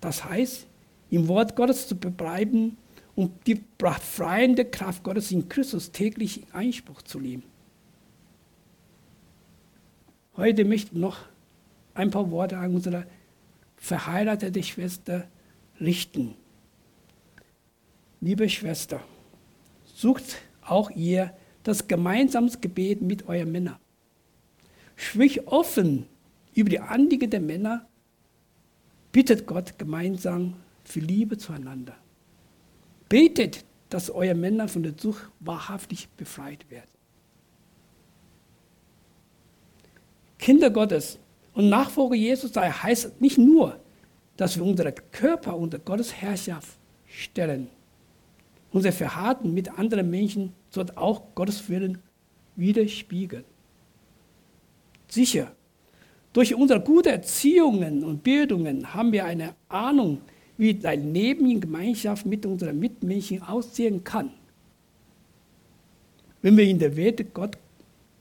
Das 0.00 0.24
heißt, 0.24 0.66
im 1.10 1.28
Wort 1.28 1.56
Gottes 1.56 1.88
zu 1.88 1.96
bleiben 1.96 2.76
und 3.14 3.46
die 3.46 3.60
befreiende 3.78 4.64
Kraft 4.64 5.02
Gottes 5.02 5.30
in 5.30 5.48
Christus 5.48 5.92
täglich 5.92 6.42
in 6.42 6.52
Einspruch 6.52 7.02
zu 7.02 7.20
nehmen. 7.20 7.42
Heute 10.36 10.64
möchte 10.64 10.94
ich 10.94 11.00
noch 11.00 11.18
ein 11.94 12.10
paar 12.10 12.30
Worte 12.30 12.56
an 12.56 12.74
unsere 12.74 13.06
verheiratete 13.76 14.62
Schwester 14.62 15.28
richten. 15.80 16.34
Liebe 18.20 18.48
Schwester, 18.48 19.02
sucht 19.94 20.36
auch 20.64 20.90
ihr 20.90 21.34
das 21.64 21.88
gemeinsame 21.88 22.50
Gebet 22.60 23.02
mit 23.02 23.28
euren 23.28 23.52
Männern. 23.52 23.76
Sprich 24.96 25.46
offen 25.48 26.06
über 26.54 26.70
die 26.70 26.80
Anliegen 26.80 27.30
der 27.30 27.40
Männer. 27.40 27.86
Bittet 29.10 29.46
Gott 29.46 29.78
gemeinsam 29.78 30.54
für 30.84 31.00
Liebe 31.00 31.36
zueinander. 31.36 31.96
Betet, 33.12 33.66
dass 33.90 34.08
eure 34.08 34.34
Männer 34.34 34.68
von 34.68 34.82
der 34.82 34.94
Sucht 34.96 35.28
wahrhaftig 35.40 36.08
befreit 36.16 36.64
werden. 36.70 36.88
Kinder 40.38 40.70
Gottes 40.70 41.18
und 41.52 41.68
Nachfolger 41.68 42.14
Jesus 42.14 42.54
sei 42.54 42.70
heißt 42.70 43.20
nicht 43.20 43.36
nur, 43.36 43.78
dass 44.38 44.56
wir 44.56 44.64
unsere 44.64 44.92
Körper 44.92 45.58
unter 45.58 45.78
Gottes 45.78 46.14
Herrschaft 46.14 46.78
stellen. 47.04 47.68
Unser 48.70 48.92
Verhalten 48.92 49.52
mit 49.52 49.78
anderen 49.78 50.08
Menschen 50.08 50.54
soll 50.70 50.86
auch 50.94 51.34
Gottes 51.34 51.68
Willen 51.68 51.98
widerspiegeln. 52.56 53.44
Sicher, 55.06 55.52
durch 56.32 56.54
unsere 56.54 56.80
guten 56.80 57.10
Erziehungen 57.10 58.04
und 58.04 58.22
Bildungen 58.22 58.94
haben 58.94 59.12
wir 59.12 59.26
eine 59.26 59.54
Ahnung, 59.68 60.22
wie 60.58 60.78
ein 60.84 61.14
Leben 61.14 61.50
in 61.50 61.60
Gemeinschaft 61.60 62.26
mit 62.26 62.46
unseren 62.46 62.78
Mitmenschen 62.78 63.42
aussehen 63.42 64.04
kann. 64.04 64.30
Wenn 66.40 66.56
wir 66.56 66.64
in 66.64 66.78
der 66.78 66.96
Welt 66.96 67.32
Gott 67.34 67.56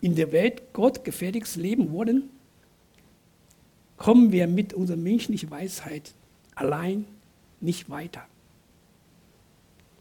in 0.02 0.15
der 0.15 0.32
Welt 0.32 0.74
gottgefälliges 0.74 1.56
leben 1.56 1.91
wollen, 1.91 2.30
kommen 3.98 4.32
wir 4.32 4.48
mit 4.48 4.74
unserer 4.74 4.98
menschlichen 4.98 5.52
Weisheit 5.52 6.13
allein 6.56 7.06
nicht 7.60 7.89
weiter. 7.89 8.26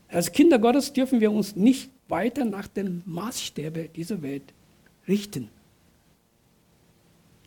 Als 0.08 0.32
Kinder 0.32 0.58
Gottes 0.58 0.92
dürfen 0.92 1.20
wir 1.20 1.30
uns 1.30 1.54
nicht 1.54 1.90
weiter 2.08 2.44
nach 2.44 2.66
den 2.66 3.02
Maßstäben 3.04 3.92
dieser 3.92 4.22
Welt 4.22 4.54
richten. 5.06 5.50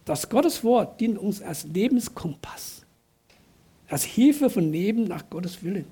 Das 0.06 0.30
Gotteswort 0.30 1.02
dient 1.02 1.17
uns 1.17 1.41
als 1.41 1.63
Lebenskompass, 1.65 2.83
als 3.88 4.04
Hilfe 4.04 4.50
von 4.50 4.72
Leben 4.72 5.06
nach 5.06 5.30
Gottes 5.30 5.63
Willen. 5.63 5.86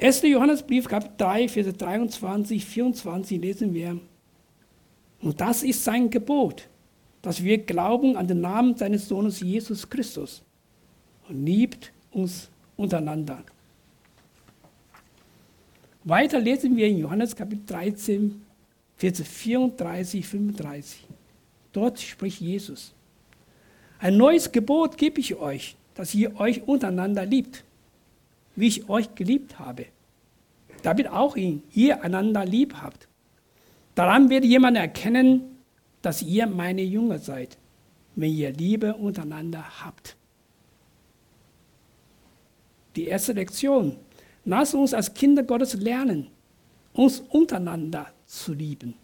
1. 0.00 0.22
Johannesbrief, 0.22 0.88
Kapitel 0.88 1.14
3, 1.16 1.48
Verse 1.48 1.72
23, 1.72 2.64
24 2.64 3.40
lesen 3.40 3.72
wir. 3.72 4.00
Und 5.20 5.40
das 5.40 5.62
ist 5.62 5.84
sein 5.84 6.10
Gebot, 6.10 6.68
dass 7.22 7.44
wir 7.44 7.58
glauben 7.58 8.16
an 8.16 8.26
den 8.26 8.40
Namen 8.40 8.76
seines 8.76 9.06
Sohnes 9.06 9.38
Jesus 9.38 9.88
Christus 9.88 10.42
und 11.28 11.44
liebt 11.44 11.92
uns 12.10 12.50
untereinander. 12.76 13.44
Weiter 16.02 16.40
lesen 16.40 16.76
wir 16.76 16.88
in 16.88 16.98
Johannes 16.98 17.36
Kapitel 17.36 17.64
13, 17.66 18.42
Verse 18.96 19.24
34, 19.24 20.26
35. 20.26 21.06
Dort 21.72 22.00
spricht 22.00 22.40
Jesus. 22.40 22.92
Ein 24.02 24.18
neues 24.18 24.52
Gebot 24.52 24.98
gebe 24.98 25.20
ich 25.20 25.36
euch, 25.36 25.76
dass 25.94 26.14
ihr 26.14 26.38
euch 26.38 26.68
untereinander 26.68 27.24
liebt 27.24 27.64
wie 28.56 28.68
ich 28.68 28.88
euch 28.88 29.14
geliebt 29.14 29.58
habe, 29.58 29.86
damit 30.82 31.08
auch 31.08 31.36
ihr 31.36 32.02
einander 32.02 32.44
lieb 32.44 32.74
habt. 32.80 33.08
Daran 33.94 34.30
wird 34.30 34.44
jemand 34.44 34.76
erkennen, 34.76 35.56
dass 36.02 36.22
ihr 36.22 36.46
meine 36.46 36.82
Jünger 36.82 37.18
seid, 37.18 37.56
wenn 38.14 38.32
ihr 38.32 38.52
Liebe 38.52 38.94
untereinander 38.94 39.64
habt. 39.82 40.16
Die 42.96 43.06
erste 43.06 43.32
Lektion. 43.32 43.96
Lass 44.44 44.74
uns 44.74 44.92
als 44.92 45.14
Kinder 45.14 45.44
Gottes 45.44 45.74
lernen, 45.74 46.26
uns 46.92 47.20
untereinander 47.20 48.08
zu 48.26 48.52
lieben. 48.52 48.94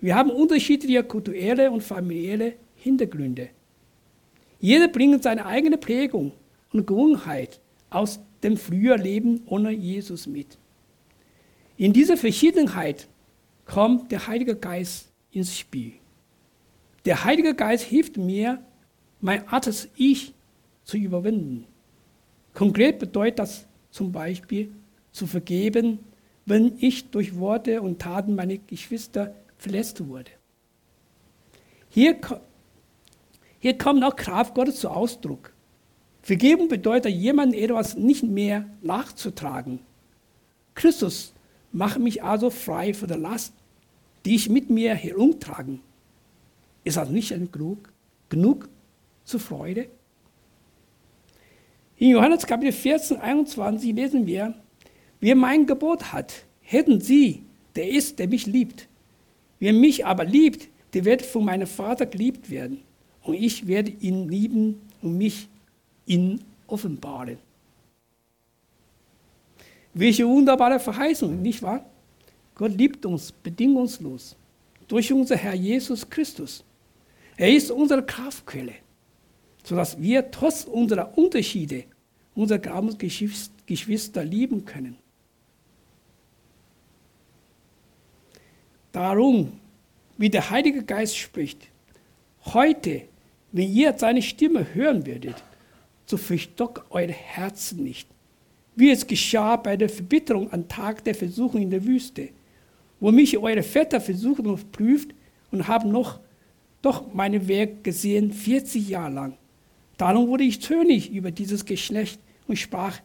Wir 0.00 0.14
haben 0.14 0.30
unterschiedliche 0.30 1.02
kulturelle 1.02 1.70
und 1.70 1.82
familiäre 1.82 2.52
Hintergründe. 2.84 3.48
Jeder 4.60 4.88
bringt 4.88 5.22
seine 5.22 5.46
eigene 5.46 5.78
Prägung 5.78 6.32
und 6.70 6.86
Gewohnheit 6.86 7.58
aus 7.88 8.20
dem 8.42 8.58
früheren 8.58 9.00
Leben 9.00 9.40
ohne 9.46 9.70
Jesus 9.70 10.26
mit. 10.26 10.58
In 11.78 11.94
dieser 11.94 12.18
Verschiedenheit 12.18 13.08
kommt 13.64 14.12
der 14.12 14.26
Heilige 14.26 14.54
Geist 14.54 15.10
ins 15.30 15.58
Spiel. 15.58 15.94
Der 17.06 17.24
Heilige 17.24 17.54
Geist 17.54 17.84
hilft 17.84 18.18
mir, 18.18 18.62
mein 19.22 19.48
altes 19.48 19.88
Ich 19.96 20.34
zu 20.84 20.98
überwinden. 20.98 21.66
Konkret 22.52 22.98
bedeutet 22.98 23.38
das 23.38 23.66
zum 23.90 24.12
Beispiel 24.12 24.70
zu 25.10 25.26
vergeben, 25.26 26.00
wenn 26.44 26.76
ich 26.80 27.10
durch 27.10 27.38
Worte 27.38 27.80
und 27.80 27.98
Taten 27.98 28.34
meiner 28.34 28.58
Geschwister 28.58 29.34
verletzt 29.56 30.06
wurde. 30.06 30.32
Hier, 31.88 32.18
hier 33.64 33.78
kommt 33.78 34.04
auch 34.04 34.14
Kraft 34.14 34.54
Gottes 34.54 34.80
zu 34.80 34.90
Ausdruck. 34.90 35.50
Vergebung 36.20 36.68
bedeutet, 36.68 37.14
jemandem 37.14 37.58
etwas 37.58 37.96
nicht 37.96 38.22
mehr 38.22 38.66
nachzutragen. 38.82 39.78
Christus 40.74 41.32
macht 41.72 41.98
mich 41.98 42.22
also 42.22 42.50
frei 42.50 42.92
von 42.92 43.08
der 43.08 43.16
Last, 43.16 43.54
die 44.26 44.34
ich 44.34 44.50
mit 44.50 44.68
mir 44.68 44.94
herumtrage. 44.94 45.78
Ist 46.84 46.98
das 46.98 47.08
nicht 47.08 47.30
genug, 47.52 47.90
genug 48.28 48.68
zur 49.24 49.40
Freude? 49.40 49.88
In 51.96 52.10
Johannes 52.10 52.46
Kapitel 52.46 52.72
14, 52.72 53.16
21 53.16 53.94
lesen 53.94 54.26
wir, 54.26 54.52
wer 55.20 55.36
mein 55.36 55.64
Gebot 55.64 56.12
hat, 56.12 56.44
hätten 56.60 57.00
sie, 57.00 57.44
der 57.76 57.88
ist, 57.88 58.18
der 58.18 58.28
mich 58.28 58.44
liebt. 58.44 58.88
Wer 59.58 59.72
mich 59.72 60.04
aber 60.04 60.26
liebt, 60.26 60.68
der 60.92 61.06
wird 61.06 61.22
von 61.22 61.46
meinem 61.46 61.66
Vater 61.66 62.04
geliebt 62.04 62.50
werden. 62.50 62.82
Und 63.24 63.34
ich 63.34 63.66
werde 63.66 63.90
ihn 63.90 64.28
lieben 64.28 64.80
und 65.02 65.18
mich 65.18 65.48
ihn 66.06 66.40
offenbaren. 66.66 67.38
Welche 69.92 70.26
wunderbare 70.26 70.78
Verheißung, 70.78 71.42
nicht 71.42 71.62
wahr? 71.62 71.84
Gott 72.54 72.72
liebt 72.76 73.04
uns 73.04 73.32
bedingungslos 73.32 74.36
durch 74.86 75.12
unser 75.12 75.36
Herr 75.36 75.54
Jesus 75.54 76.08
Christus. 76.08 76.62
Er 77.36 77.52
ist 77.52 77.70
unsere 77.70 78.04
Kraftquelle. 78.04 78.74
sodass 79.64 80.00
wir 80.00 80.30
trotz 80.30 80.64
unserer 80.64 81.16
Unterschiede 81.16 81.84
unsere 82.34 82.60
Glaubensgeschwister 82.60 84.24
lieben 84.24 84.64
können. 84.64 84.96
Darum, 88.92 89.58
wie 90.18 90.30
der 90.30 90.50
Heilige 90.50 90.84
Geist 90.84 91.16
spricht, 91.16 91.68
heute, 92.44 93.02
wenn 93.54 93.72
ihr 93.72 93.94
seine 93.96 94.20
Stimme 94.20 94.74
hören 94.74 95.06
werdet, 95.06 95.36
so 96.06 96.16
verstockt 96.16 96.90
eure 96.90 97.12
Herzen 97.12 97.84
nicht, 97.84 98.08
wie 98.74 98.90
es 98.90 99.06
geschah 99.06 99.54
bei 99.54 99.76
der 99.76 99.88
Verbitterung 99.88 100.52
am 100.52 100.66
Tag 100.66 101.04
der 101.04 101.14
Versuchung 101.14 101.62
in 101.62 101.70
der 101.70 101.84
Wüste, 101.84 102.30
wo 102.98 103.12
mich 103.12 103.38
eure 103.38 103.62
Väter 103.62 104.00
versuchen 104.00 104.46
und 104.46 104.72
prüft 104.72 105.14
und 105.52 105.68
haben 105.68 105.92
noch 105.92 106.18
doch 106.82 107.14
meine 107.14 107.46
Werk 107.46 107.84
gesehen 107.84 108.32
40 108.32 108.88
Jahre 108.88 109.14
lang. 109.14 109.38
Darum 109.98 110.26
wurde 110.26 110.42
ich 110.42 110.58
tönig 110.58 111.12
über 111.12 111.30
dieses 111.30 111.64
Geschlecht 111.64 112.18
und 112.48 112.58
sprach, 112.58 112.98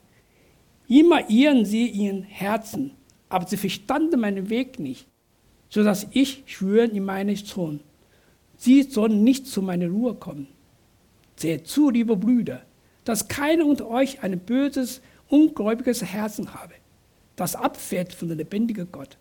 immer 0.87 1.29
irren 1.29 1.63
sie 1.63 1.85
ihren 1.85 2.23
Herzen, 2.23 2.95
aber 3.29 3.45
sie 3.45 3.55
verstanden 3.55 4.19
meinen 4.19 4.49
Weg 4.49 4.79
nicht, 4.79 5.05
so 5.69 5.83
dass 5.83 6.07
ich 6.09 6.41
schwören 6.47 6.89
in 6.95 7.05
meine 7.05 7.35
Zorn. 7.35 7.81
Sie 8.59 8.83
sollen 8.83 9.23
nicht 9.23 9.47
zu 9.47 9.61
meiner 9.61 9.87
Ruhe 9.87 10.15
kommen. 10.15 10.47
Seht 11.37 11.67
zu, 11.67 11.89
liebe 11.89 12.17
Brüder, 12.17 12.61
dass 13.05 13.29
keiner 13.29 13.65
unter 13.65 13.87
euch 13.87 14.21
ein 14.21 14.37
böses, 14.37 15.01
ungläubiges 15.29 16.03
Herzen 16.03 16.53
habe, 16.53 16.73
das 17.37 17.55
abfährt 17.55 18.13
von 18.13 18.27
dem 18.27 18.37
lebendigen 18.37 18.91
Gott, 18.91 19.17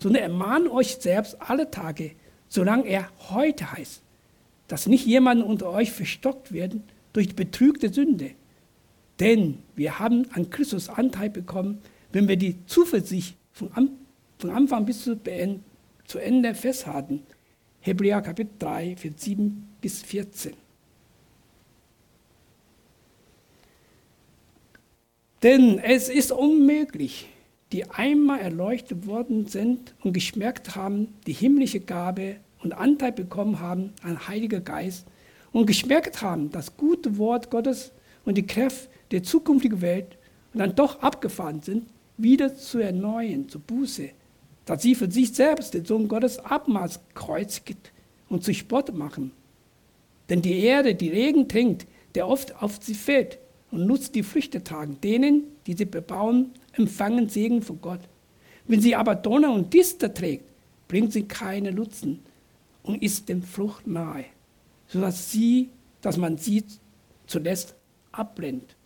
sondern 0.00 0.24
ermahnt 0.24 0.68
euch 0.68 0.96
selbst 0.96 1.36
alle 1.40 1.70
Tage, 1.70 2.10
solange 2.48 2.88
er 2.88 3.08
heute 3.28 3.70
heißt, 3.72 4.02
dass 4.66 4.88
nicht 4.88 5.06
jemand 5.06 5.44
unter 5.44 5.70
euch 5.70 5.92
verstockt 5.92 6.50
werden 6.50 6.82
durch 7.12 7.36
der 7.36 7.92
Sünde. 7.92 8.32
Denn 9.20 9.58
wir 9.76 10.00
haben 10.00 10.26
an 10.32 10.50
Christus 10.50 10.88
Anteil 10.88 11.30
bekommen, 11.30 11.80
wenn 12.10 12.26
wir 12.26 12.36
die 12.36 12.56
Zuversicht 12.66 13.36
von, 13.52 13.70
Anfang 14.50 14.84
bis 14.84 15.04
zu 15.04 16.18
Ende 16.18 16.54
festhalten. 16.56 17.22
Hebräer 17.82 18.20
Kapitel 18.20 18.52
3, 18.58 18.96
Vers 18.96 19.14
7 19.16 19.68
bis 19.80 20.02
14. 20.02 20.52
Denn 25.42 25.78
es 25.78 26.10
ist 26.10 26.32
unmöglich, 26.32 27.28
die 27.72 27.88
einmal 27.88 28.40
erleuchtet 28.40 29.06
worden 29.06 29.46
sind 29.46 29.94
und 30.02 30.12
geschmeckt 30.12 30.76
haben, 30.76 31.14
die 31.26 31.32
himmlische 31.32 31.80
Gabe 31.80 32.36
und 32.62 32.74
Anteil 32.74 33.12
bekommen 33.12 33.60
haben 33.60 33.94
an 34.02 34.28
Heiliger 34.28 34.60
Geist 34.60 35.06
und 35.52 35.64
geschmeckt 35.64 36.20
haben, 36.20 36.50
das 36.50 36.76
gute 36.76 37.16
Wort 37.16 37.50
Gottes 37.50 37.92
und 38.26 38.36
die 38.36 38.46
Kräfte 38.46 38.90
der 39.10 39.22
zukünftigen 39.22 39.80
Welt 39.80 40.18
und 40.52 40.60
dann 40.60 40.74
doch 40.74 41.00
abgefahren 41.00 41.62
sind, 41.62 41.86
wieder 42.18 42.54
zu 42.54 42.78
erneuern, 42.78 43.48
zur 43.48 43.62
Buße, 43.62 44.10
dass 44.70 44.82
sie 44.82 44.94
für 44.94 45.10
sich 45.10 45.32
selbst 45.32 45.74
den 45.74 45.84
Sohn 45.84 46.06
Gottes 46.06 46.38
Abmaß 46.38 47.00
kreuzigt 47.14 47.90
und 48.28 48.44
zu 48.44 48.54
Spott 48.54 48.94
machen. 48.94 49.32
Denn 50.28 50.42
die 50.42 50.60
Erde, 50.60 50.94
die 50.94 51.08
Regen 51.08 51.48
trinkt, 51.48 51.88
der 52.14 52.28
oft 52.28 52.54
auf 52.62 52.78
sie 52.80 52.94
fällt 52.94 53.40
und 53.72 53.84
nutzt 53.86 54.14
die 54.14 54.22
Früchte 54.22 54.62
tragen, 54.62 55.00
denen, 55.00 55.42
die 55.66 55.72
sie 55.72 55.86
bebauen, 55.86 56.52
empfangen 56.74 57.28
Segen 57.28 57.62
von 57.62 57.80
Gott. 57.80 57.98
Wenn 58.68 58.80
sie 58.80 58.94
aber 58.94 59.16
Donner 59.16 59.52
und 59.52 59.74
Distel 59.74 60.14
trägt, 60.14 60.44
bringt 60.86 61.12
sie 61.12 61.24
keine 61.24 61.72
Nutzen 61.72 62.20
und 62.84 63.02
ist 63.02 63.28
dem 63.28 63.42
Frucht 63.42 63.88
nahe, 63.88 64.26
sodass 64.86 65.32
sie, 65.32 65.70
dass 66.00 66.16
man 66.16 66.38
sie 66.38 66.62
zuletzt 67.26 67.74
abbrennt. 68.12 68.76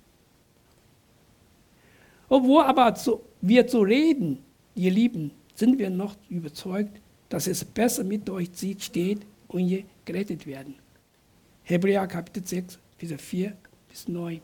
Obwohl 2.31 2.63
aber 2.63 2.97
so, 2.97 3.23
wir 3.43 3.69
so 3.69 3.83
reden, 3.83 4.39
ihr 4.75 4.91
Lieben, 4.91 5.31
sind 5.55 5.79
wir 5.79 5.91
noch 5.91 6.17
überzeugt, 6.29 7.01
dass 7.29 7.47
es 7.47 7.65
besser 7.65 8.05
mit 8.05 8.29
euch 8.31 8.51
steht 8.79 9.21
und 9.49 9.69
ihr 9.69 9.85
gerettet 10.05 10.47
werden. 10.47 10.75
Hebräer 11.63 12.07
Kapitel 12.07 12.47
6, 12.47 12.79
Vers 12.99 13.23
4 13.23 13.57
bis 13.89 14.09
9. 14.09 14.41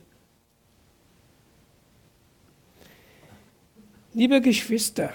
Liebe 4.13 4.41
Geschwister, 4.41 5.13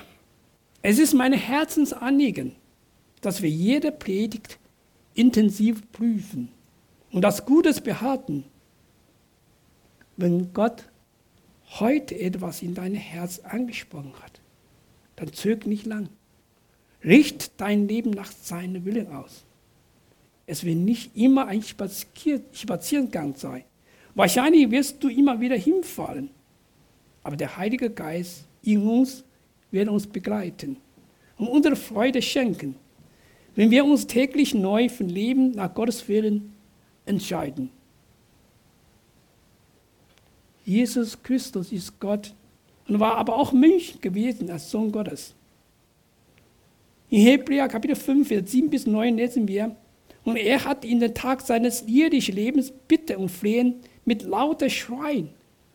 es 0.82 1.00
ist 1.00 1.14
mein 1.14 1.34
Herzensanliegen, 1.34 2.56
dass 3.22 3.42
wir 3.42 3.50
jede 3.50 3.92
Predigt 3.92 4.60
intensiv 5.16 5.92
prüfen 5.92 6.50
und 7.12 7.22
das 7.22 7.46
Gutes 7.46 7.82
behalten. 7.82 8.46
Wenn 10.16 10.54
Gott 10.54 10.86
heute 11.80 12.18
etwas 12.18 12.62
in 12.62 12.74
dein 12.74 12.94
Herz 12.94 13.40
angesprochen 13.40 14.14
hat, 14.22 14.40
dann 15.16 15.34
zög 15.34 15.66
nicht 15.66 15.86
lang. 15.86 16.10
Richt 17.04 17.52
dein 17.58 17.88
Leben 17.88 18.12
nach 18.12 18.32
seinem 18.32 18.86
Willen 18.86 19.12
aus. 19.12 19.46
Es 20.48 20.64
wird 20.64 20.78
nicht 20.78 21.16
immer 21.16 21.48
ein 21.48 21.64
Spaziergang 21.64 23.36
sein. 23.36 23.64
Wahrscheinlich 24.14 24.72
wirst 24.72 25.04
du 25.04 25.10
immer 25.10 25.40
wieder 25.40 25.58
hinfallen. 25.58 26.30
Aber 27.24 27.36
der 27.36 27.58
Heilige 27.58 27.90
Geist 27.90 28.46
in 28.64 28.88
uns 28.88 29.24
wird 29.72 29.90
uns 29.90 30.08
begleiten 30.08 30.78
und 31.38 31.48
unsere 31.48 31.76
Freude 31.76 32.22
schenken, 32.22 32.76
wenn 33.56 33.72
wir 33.72 33.86
uns 33.86 34.08
täglich 34.08 34.54
neu 34.54 34.90
von 34.90 35.10
Leben 35.10 35.52
nach 35.52 35.74
Gottes 35.74 36.08
Willen 36.08 36.54
entscheiden. 37.06 37.70
Jesus 40.66 41.22
Christus 41.22 41.72
ist 41.72 42.00
Gott 42.00 42.34
und 42.88 43.00
war 43.00 43.16
aber 43.16 43.36
auch 43.36 43.52
Mensch 43.52 44.00
gewesen 44.02 44.50
als 44.50 44.70
Sohn 44.70 44.92
Gottes. 44.92 45.34
In 47.10 47.22
Hebräer 47.22 47.68
Kapitel 47.68 47.96
5, 47.96 48.28
Vers 48.28 48.52
7 48.52 48.70
bis 48.70 48.86
9 48.86 49.16
lesen 49.16 49.48
wir, 49.48 49.76
und 50.24 50.38
er 50.38 50.66
hat 50.66 50.84
in 50.84 51.00
den 51.00 51.14
Tag 51.14 51.42
seines 51.42 51.84
irdischen 51.88 52.36
Lebens 52.36 52.74
Bitte 52.88 53.18
und 53.18 53.30
Flehen 53.30 53.76
mit 54.06 54.24
lauter 54.24 54.70
Schreien 54.70 55.30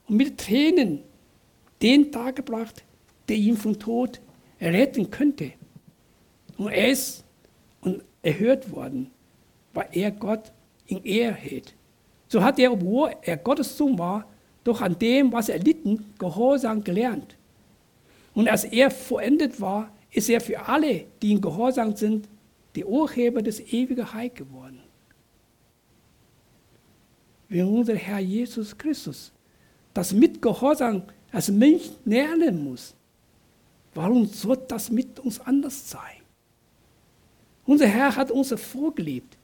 und 0.08 0.16
mit 0.16 0.38
Tränen 0.38 1.02
den 1.80 2.10
Tag 2.10 2.36
gebracht, 2.36 2.84
der 3.28 3.36
ihn 3.36 3.56
vom 3.56 3.78
Tod 3.78 4.20
retten 4.60 5.10
könnte. 5.10 5.52
Und 6.58 6.72
er 6.72 6.90
ist 6.90 7.24
und 7.80 8.02
erhört 8.22 8.72
worden, 8.72 9.10
weil 9.72 9.88
er 9.92 10.10
Gott 10.10 10.52
in 10.86 11.04
Ehr 11.04 11.32
hält. 11.32 11.74
So 12.28 12.42
hat 12.42 12.58
er, 12.58 12.72
obwohl 12.72 13.14
er 13.22 13.36
Gottes 13.36 13.76
Sohn 13.76 13.98
war, 13.98 14.26
doch 14.64 14.80
an 14.80 14.98
dem, 14.98 15.32
was 15.32 15.48
er 15.48 15.58
litten, 15.58 16.12
Gehorsam 16.18 16.84
gelernt. 16.84 17.36
Und 18.34 18.48
als 18.48 18.64
er 18.64 18.90
vollendet 18.90 19.60
war, 19.60 19.90
ist 20.10 20.28
er 20.28 20.40
für 20.40 20.66
alle, 20.66 21.04
die 21.22 21.32
in 21.32 21.40
Gehorsam 21.40 21.96
sind, 21.96 22.28
der 22.74 22.88
Urheber 22.88 23.42
des 23.42 23.60
ewigen 23.72 24.12
Heil 24.12 24.30
geworden. 24.30 24.80
Wenn 27.48 27.66
unser 27.66 27.96
Herr 27.96 28.20
Jesus 28.20 28.76
Christus 28.76 29.32
das 29.92 30.12
mit 30.12 30.40
Gehorsam 30.40 31.02
als 31.32 31.50
Mensch 31.50 31.90
lernen 32.04 32.64
muss, 32.64 32.94
warum 33.94 34.26
soll 34.26 34.58
das 34.68 34.90
mit 34.90 35.18
uns 35.18 35.40
anders 35.40 35.90
sein? 35.90 36.20
Unser 37.66 37.86
Herr 37.86 38.14
hat 38.14 38.30
uns 38.30 38.52
vorgelebt. 38.52 39.36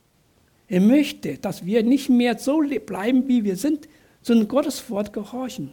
Er 0.69 0.81
möchte, 0.81 1.37
dass 1.37 1.65
wir 1.65 1.83
nicht 1.83 2.09
mehr 2.09 2.37
so 2.37 2.61
bleiben, 2.85 3.27
wie 3.27 3.43
wir 3.43 3.55
sind, 3.55 3.87
sondern 4.27 4.49
Gottes 4.49 4.89
Wort 4.89 5.13
gehorchen 5.13 5.71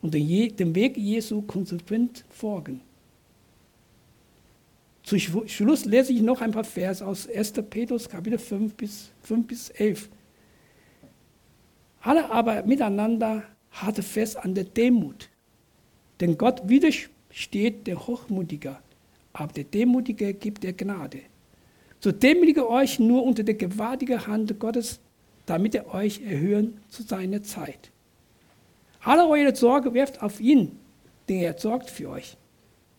und 0.00 0.14
dem 0.14 0.74
Weg 0.74 0.96
Jesu 0.96 1.42
konsequent 1.42 2.24
folgen. 2.30 2.80
Zu 5.02 5.18
Schluss 5.18 5.84
lese 5.84 6.14
ich 6.14 6.22
noch 6.22 6.40
ein 6.40 6.52
paar 6.52 6.64
Verse 6.64 7.06
aus 7.06 7.28
1. 7.28 7.52
Petrus 7.68 8.08
Kapitel 8.08 8.38
5 8.38 8.74
bis, 8.74 9.10
5 9.24 9.46
bis 9.46 9.68
11. 9.68 10.08
Alle 12.00 12.30
aber 12.30 12.62
miteinander 12.62 13.42
hatte 13.70 14.02
fest 14.02 14.38
an 14.38 14.54
der 14.54 14.64
Demut, 14.64 15.28
denn 16.20 16.38
Gott 16.38 16.66
widersteht 16.66 17.86
der 17.86 18.06
Hochmutiger, 18.06 18.80
aber 19.34 19.52
der 19.52 19.64
Demutige 19.64 20.32
gibt 20.32 20.62
der 20.62 20.72
Gnade. 20.72 21.20
So 22.00 22.12
demütige 22.12 22.66
euch 22.66 22.98
nur 22.98 23.24
unter 23.24 23.42
der 23.42 23.56
gewaltigen 23.56 24.26
Hand 24.26 24.58
Gottes, 24.58 25.00
damit 25.46 25.74
er 25.74 25.92
euch 25.94 26.22
erhöhen 26.22 26.78
zu 26.88 27.02
seiner 27.02 27.42
Zeit. 27.42 27.90
Alle 29.02 29.26
eure 29.28 29.54
Sorge 29.54 29.92
werft 29.92 30.22
auf 30.22 30.40
ihn, 30.40 30.72
denn 31.28 31.38
er 31.38 31.58
sorgt 31.58 31.90
für 31.90 32.08
euch. 32.08 32.36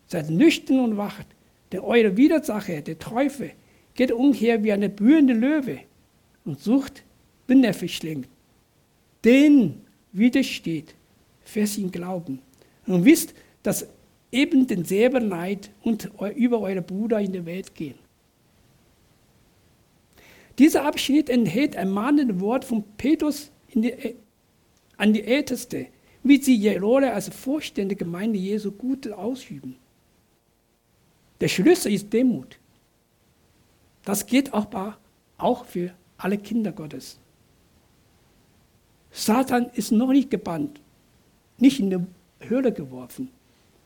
Seid 0.07 0.29
nüchtern 0.29 0.79
und 0.79 0.97
wacht, 0.97 1.25
denn 1.71 1.79
eure 1.79 2.15
Widersacher, 2.15 2.81
der 2.81 2.99
Teufel, 2.99 3.51
geht 3.95 4.11
umher 4.11 4.63
wie 4.63 4.71
eine 4.71 4.89
blühende 4.89 5.33
Löwe 5.33 5.79
und 6.43 6.59
sucht, 6.59 7.03
wenn 7.47 7.63
er 7.63 7.73
verschlingt. 7.73 8.27
Den 9.23 9.81
widersteht, 10.11 10.93
fest 11.41 11.77
in 11.77 11.91
Glauben 11.91 12.39
und 12.85 13.05
wisst, 13.05 13.33
dass 13.63 13.87
eben 14.31 14.67
denselben 14.67 15.29
Neid 15.29 15.71
und 15.81 16.11
über 16.35 16.59
eure 16.59 16.81
Brüder 16.81 17.19
in 17.19 17.33
der 17.33 17.45
Welt 17.45 17.73
gehen. 17.73 18.04
Dieser 20.57 20.85
Abschnitt 20.85 21.29
enthält 21.29 21.75
ein 21.75 21.89
mahnendes 21.89 22.39
Wort 22.39 22.63
von 22.65 22.83
Petrus 22.97 23.51
die, 23.73 24.15
an 24.97 25.13
die 25.13 25.23
Älteste, 25.23 25.87
wie 26.23 26.41
sie 26.41 26.55
ihre 26.55 26.79
Rolle 26.79 27.13
als 27.13 27.29
Vorstände 27.29 27.95
Gemeinde 27.95 28.39
Jesu 28.39 28.71
gut 28.71 29.11
ausüben. 29.11 29.75
Der 31.41 31.49
Schlüssel 31.49 31.91
ist 31.91 32.11
Demut. 32.13 32.57
Das 34.05 34.25
geht 34.25 34.53
auch, 34.53 34.67
auch 35.37 35.65
für 35.65 35.93
alle 36.17 36.37
Kinder 36.37 36.71
Gottes. 36.71 37.19
Satan 39.11 39.69
ist 39.73 39.91
noch 39.91 40.11
nicht 40.11 40.29
gebannt, 40.29 40.79
nicht 41.57 41.79
in 41.79 41.89
die 41.89 42.47
Höhle 42.47 42.71
geworfen. 42.71 43.29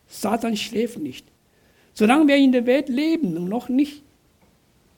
Satan 0.08 0.55
schläft 0.58 0.99
nicht. 0.99 1.25
Solange 1.93 2.27
wir 2.27 2.38
in 2.38 2.51
der 2.51 2.65
Welt 2.65 2.89
leben 2.89 3.36
und 3.38 3.49
noch 3.49 3.69
nicht 3.69 4.03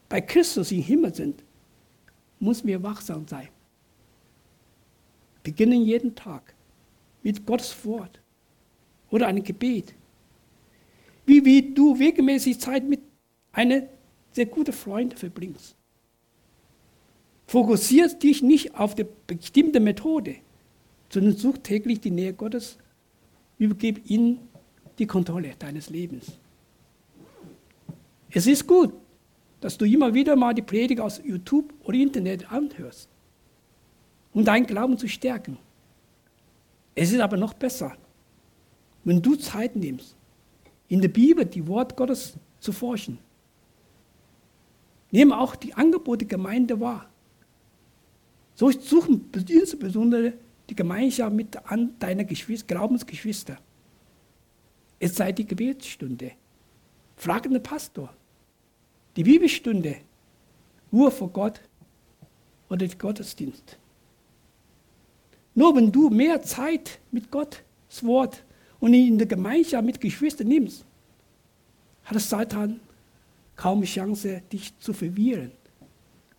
bei 0.10 0.21
Christus 0.21 0.71
im 0.71 0.81
Himmel 0.81 1.15
sind, 1.15 1.43
müssen 2.41 2.67
wir 2.67 2.84
wachsam 2.84 3.27
sein. 3.27 3.47
Beginnen 5.43 5.84
jeden 5.84 6.15
Tag 6.15 6.54
mit 7.23 7.45
Gottes 7.45 7.86
Wort 7.86 8.19
oder 9.10 9.27
einem 9.27 9.43
Gebet. 9.43 9.93
Wie, 11.25 11.45
wie 11.45 11.73
du 11.73 11.93
regelmäßig 11.93 12.60
Zeit 12.60 12.88
mit 12.88 13.01
einem 13.51 13.84
sehr 14.32 14.45
guten 14.45 14.73
Freund 14.73 15.17
verbringst. 15.17 15.75
Fokussierst 17.47 18.23
dich 18.23 18.41
nicht 18.41 18.75
auf 18.75 18.95
die 18.95 19.06
bestimmte 19.27 19.80
Methode, 19.80 20.38
sondern 21.10 21.36
such 21.36 21.58
täglich 21.60 21.99
die 21.99 22.12
Nähe 22.12 22.34
Gottes. 22.34 22.77
Übergib 23.58 24.10
ihm 24.10 24.39
die 24.97 25.06
Kontrolle 25.06 25.54
deines 25.60 25.89
Lebens. 25.89 26.39
Es 28.30 28.47
ist 28.47 28.65
gut, 28.65 28.93
dass 29.62 29.78
du 29.78 29.86
immer 29.86 30.13
wieder 30.13 30.36
mal 30.36 30.54
die 30.54 30.62
Predigt 30.62 31.00
aus 31.00 31.21
YouTube 31.24 31.74
oder 31.84 31.97
Internet 31.97 32.52
anhörst, 32.52 33.08
um 34.34 34.43
deinen 34.43 34.65
Glauben 34.65 34.97
zu 34.97 35.08
stärken. 35.08 35.58
Es 36.95 37.12
ist 37.12 37.21
aber 37.21 37.38
noch 37.38 37.54
besser, 37.54 37.95
wenn 39.04 39.21
du 39.21 39.36
Zeit 39.36 39.76
nimmst, 39.76 40.17
in 40.89 41.00
der 41.00 41.08
Bibel 41.08 41.45
die 41.45 41.65
Wort 41.67 41.95
Gottes 41.95 42.34
zu 42.60 42.74
forschen. 42.74 43.19
Nimm 45.12 45.32
auch 45.32 45.56
die 45.56 45.74
Angebote 45.74 46.26
der 46.26 46.38
Gemeinde 46.38 46.80
wahr. 46.80 47.10
So 48.56 48.71
suchen 48.71 49.30
insbesondere 49.47 50.34
die 50.69 50.76
Gemeinschaft 50.76 51.34
mit 51.34 51.58
deiner 52.00 52.24
Geschwister, 52.24 52.76
Glaubensgeschwister. 52.76 53.58
Es 55.00 55.15
sei 55.15 55.32
die 55.32 55.45
Gebetsstunde. 55.45 56.32
Frage 57.15 57.50
den 57.50 57.62
Pastor. 57.62 58.13
Die 59.15 59.24
Bibelstunde. 59.24 59.97
Ruhe 60.91 61.12
vor 61.12 61.30
Gott 61.30 61.62
oder 62.69 62.88
der 62.88 62.97
Gottesdienst. 62.97 63.78
Nur 65.56 65.76
wenn 65.76 65.91
du 65.91 66.10
mehr 66.10 66.41
Zeit 66.41 67.00
mit 67.12 67.30
Gottes 67.32 67.62
Wort 68.02 68.43
und 68.80 68.93
in 68.93 69.17
der 69.17 69.28
Gemeinschaft 69.28 69.86
mit 69.86 70.00
Geschwistern 70.00 70.47
nimmst, 70.47 70.86
hat 72.06 72.19
Satan 72.19 72.80
kaum 73.56 73.84
Chance, 73.84 74.41
dich 74.52 74.78
zu 74.80 74.93
verwirren 74.93 75.52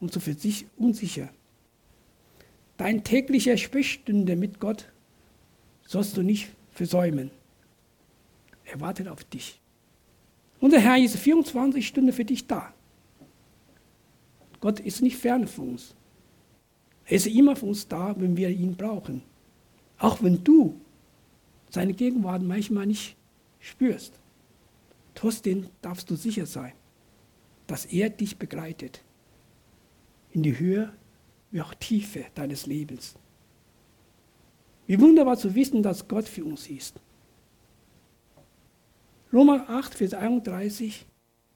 und 0.00 0.12
zu 0.12 0.20
unsicher. 0.76 1.28
Deine 2.76 3.02
tägliche 3.02 3.56
Sprechstunde 3.56 4.34
mit 4.34 4.58
Gott 4.58 4.88
sollst 5.86 6.16
du 6.16 6.22
nicht 6.22 6.48
versäumen. 6.72 7.30
Er 8.64 8.80
wartet 8.80 9.08
auf 9.08 9.22
dich. 9.24 9.61
Und 10.62 10.70
der 10.70 10.78
Herr 10.78 10.96
ist 10.96 11.16
24 11.16 11.84
Stunden 11.84 12.12
für 12.12 12.24
dich 12.24 12.46
da. 12.46 12.72
Gott 14.60 14.78
ist 14.78 15.02
nicht 15.02 15.16
fern 15.16 15.48
von 15.48 15.70
uns. 15.70 15.92
Er 17.04 17.16
ist 17.16 17.26
immer 17.26 17.56
für 17.56 17.66
uns 17.66 17.88
da, 17.88 18.14
wenn 18.16 18.36
wir 18.36 18.48
ihn 18.48 18.76
brauchen. 18.76 19.22
Auch 19.98 20.22
wenn 20.22 20.44
du 20.44 20.80
seine 21.68 21.94
Gegenwart 21.94 22.42
manchmal 22.42 22.86
nicht 22.86 23.16
spürst. 23.58 24.12
Trotzdem 25.16 25.66
darfst 25.80 26.08
du 26.08 26.14
sicher 26.14 26.46
sein, 26.46 26.74
dass 27.66 27.86
er 27.86 28.08
dich 28.08 28.36
begleitet. 28.36 29.02
In 30.30 30.44
die 30.44 30.56
Höhe 30.56 30.92
wie 31.50 31.60
auch 31.60 31.74
Tiefe 31.74 32.26
deines 32.36 32.66
Lebens. 32.66 33.16
Wie 34.86 35.00
wunderbar 35.00 35.36
zu 35.36 35.56
wissen, 35.56 35.82
dass 35.82 36.06
Gott 36.06 36.28
für 36.28 36.44
uns 36.44 36.68
ist. 36.68 37.00
Roma 39.32 39.64
8, 39.68 39.94
Vers 39.94 40.14
31 40.14 41.06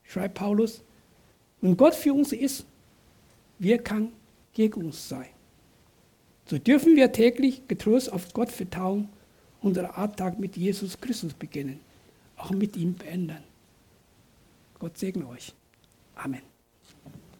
schreibt 0.04 0.34
Paulus, 0.34 0.82
wenn 1.60 1.76
Gott 1.76 1.94
für 1.94 2.12
uns 2.14 2.32
ist, 2.32 2.64
wer 3.58 3.78
kann 3.78 4.12
gegen 4.54 4.86
uns 4.86 5.08
sein? 5.08 5.28
So 6.46 6.58
dürfen 6.58 6.96
wir 6.96 7.12
täglich 7.12 7.66
getrost 7.68 8.12
auf 8.12 8.32
Gott 8.32 8.50
vertrauen 8.50 9.08
unseren 9.60 9.86
Alltag 9.86 10.38
mit 10.38 10.56
Jesus 10.56 11.00
Christus 11.00 11.34
beginnen, 11.34 11.80
auch 12.36 12.50
mit 12.50 12.76
ihm 12.76 12.94
beenden. 12.94 13.42
Gott 14.78 14.96
segne 14.96 15.26
euch. 15.28 15.52
Amen. 16.14 16.55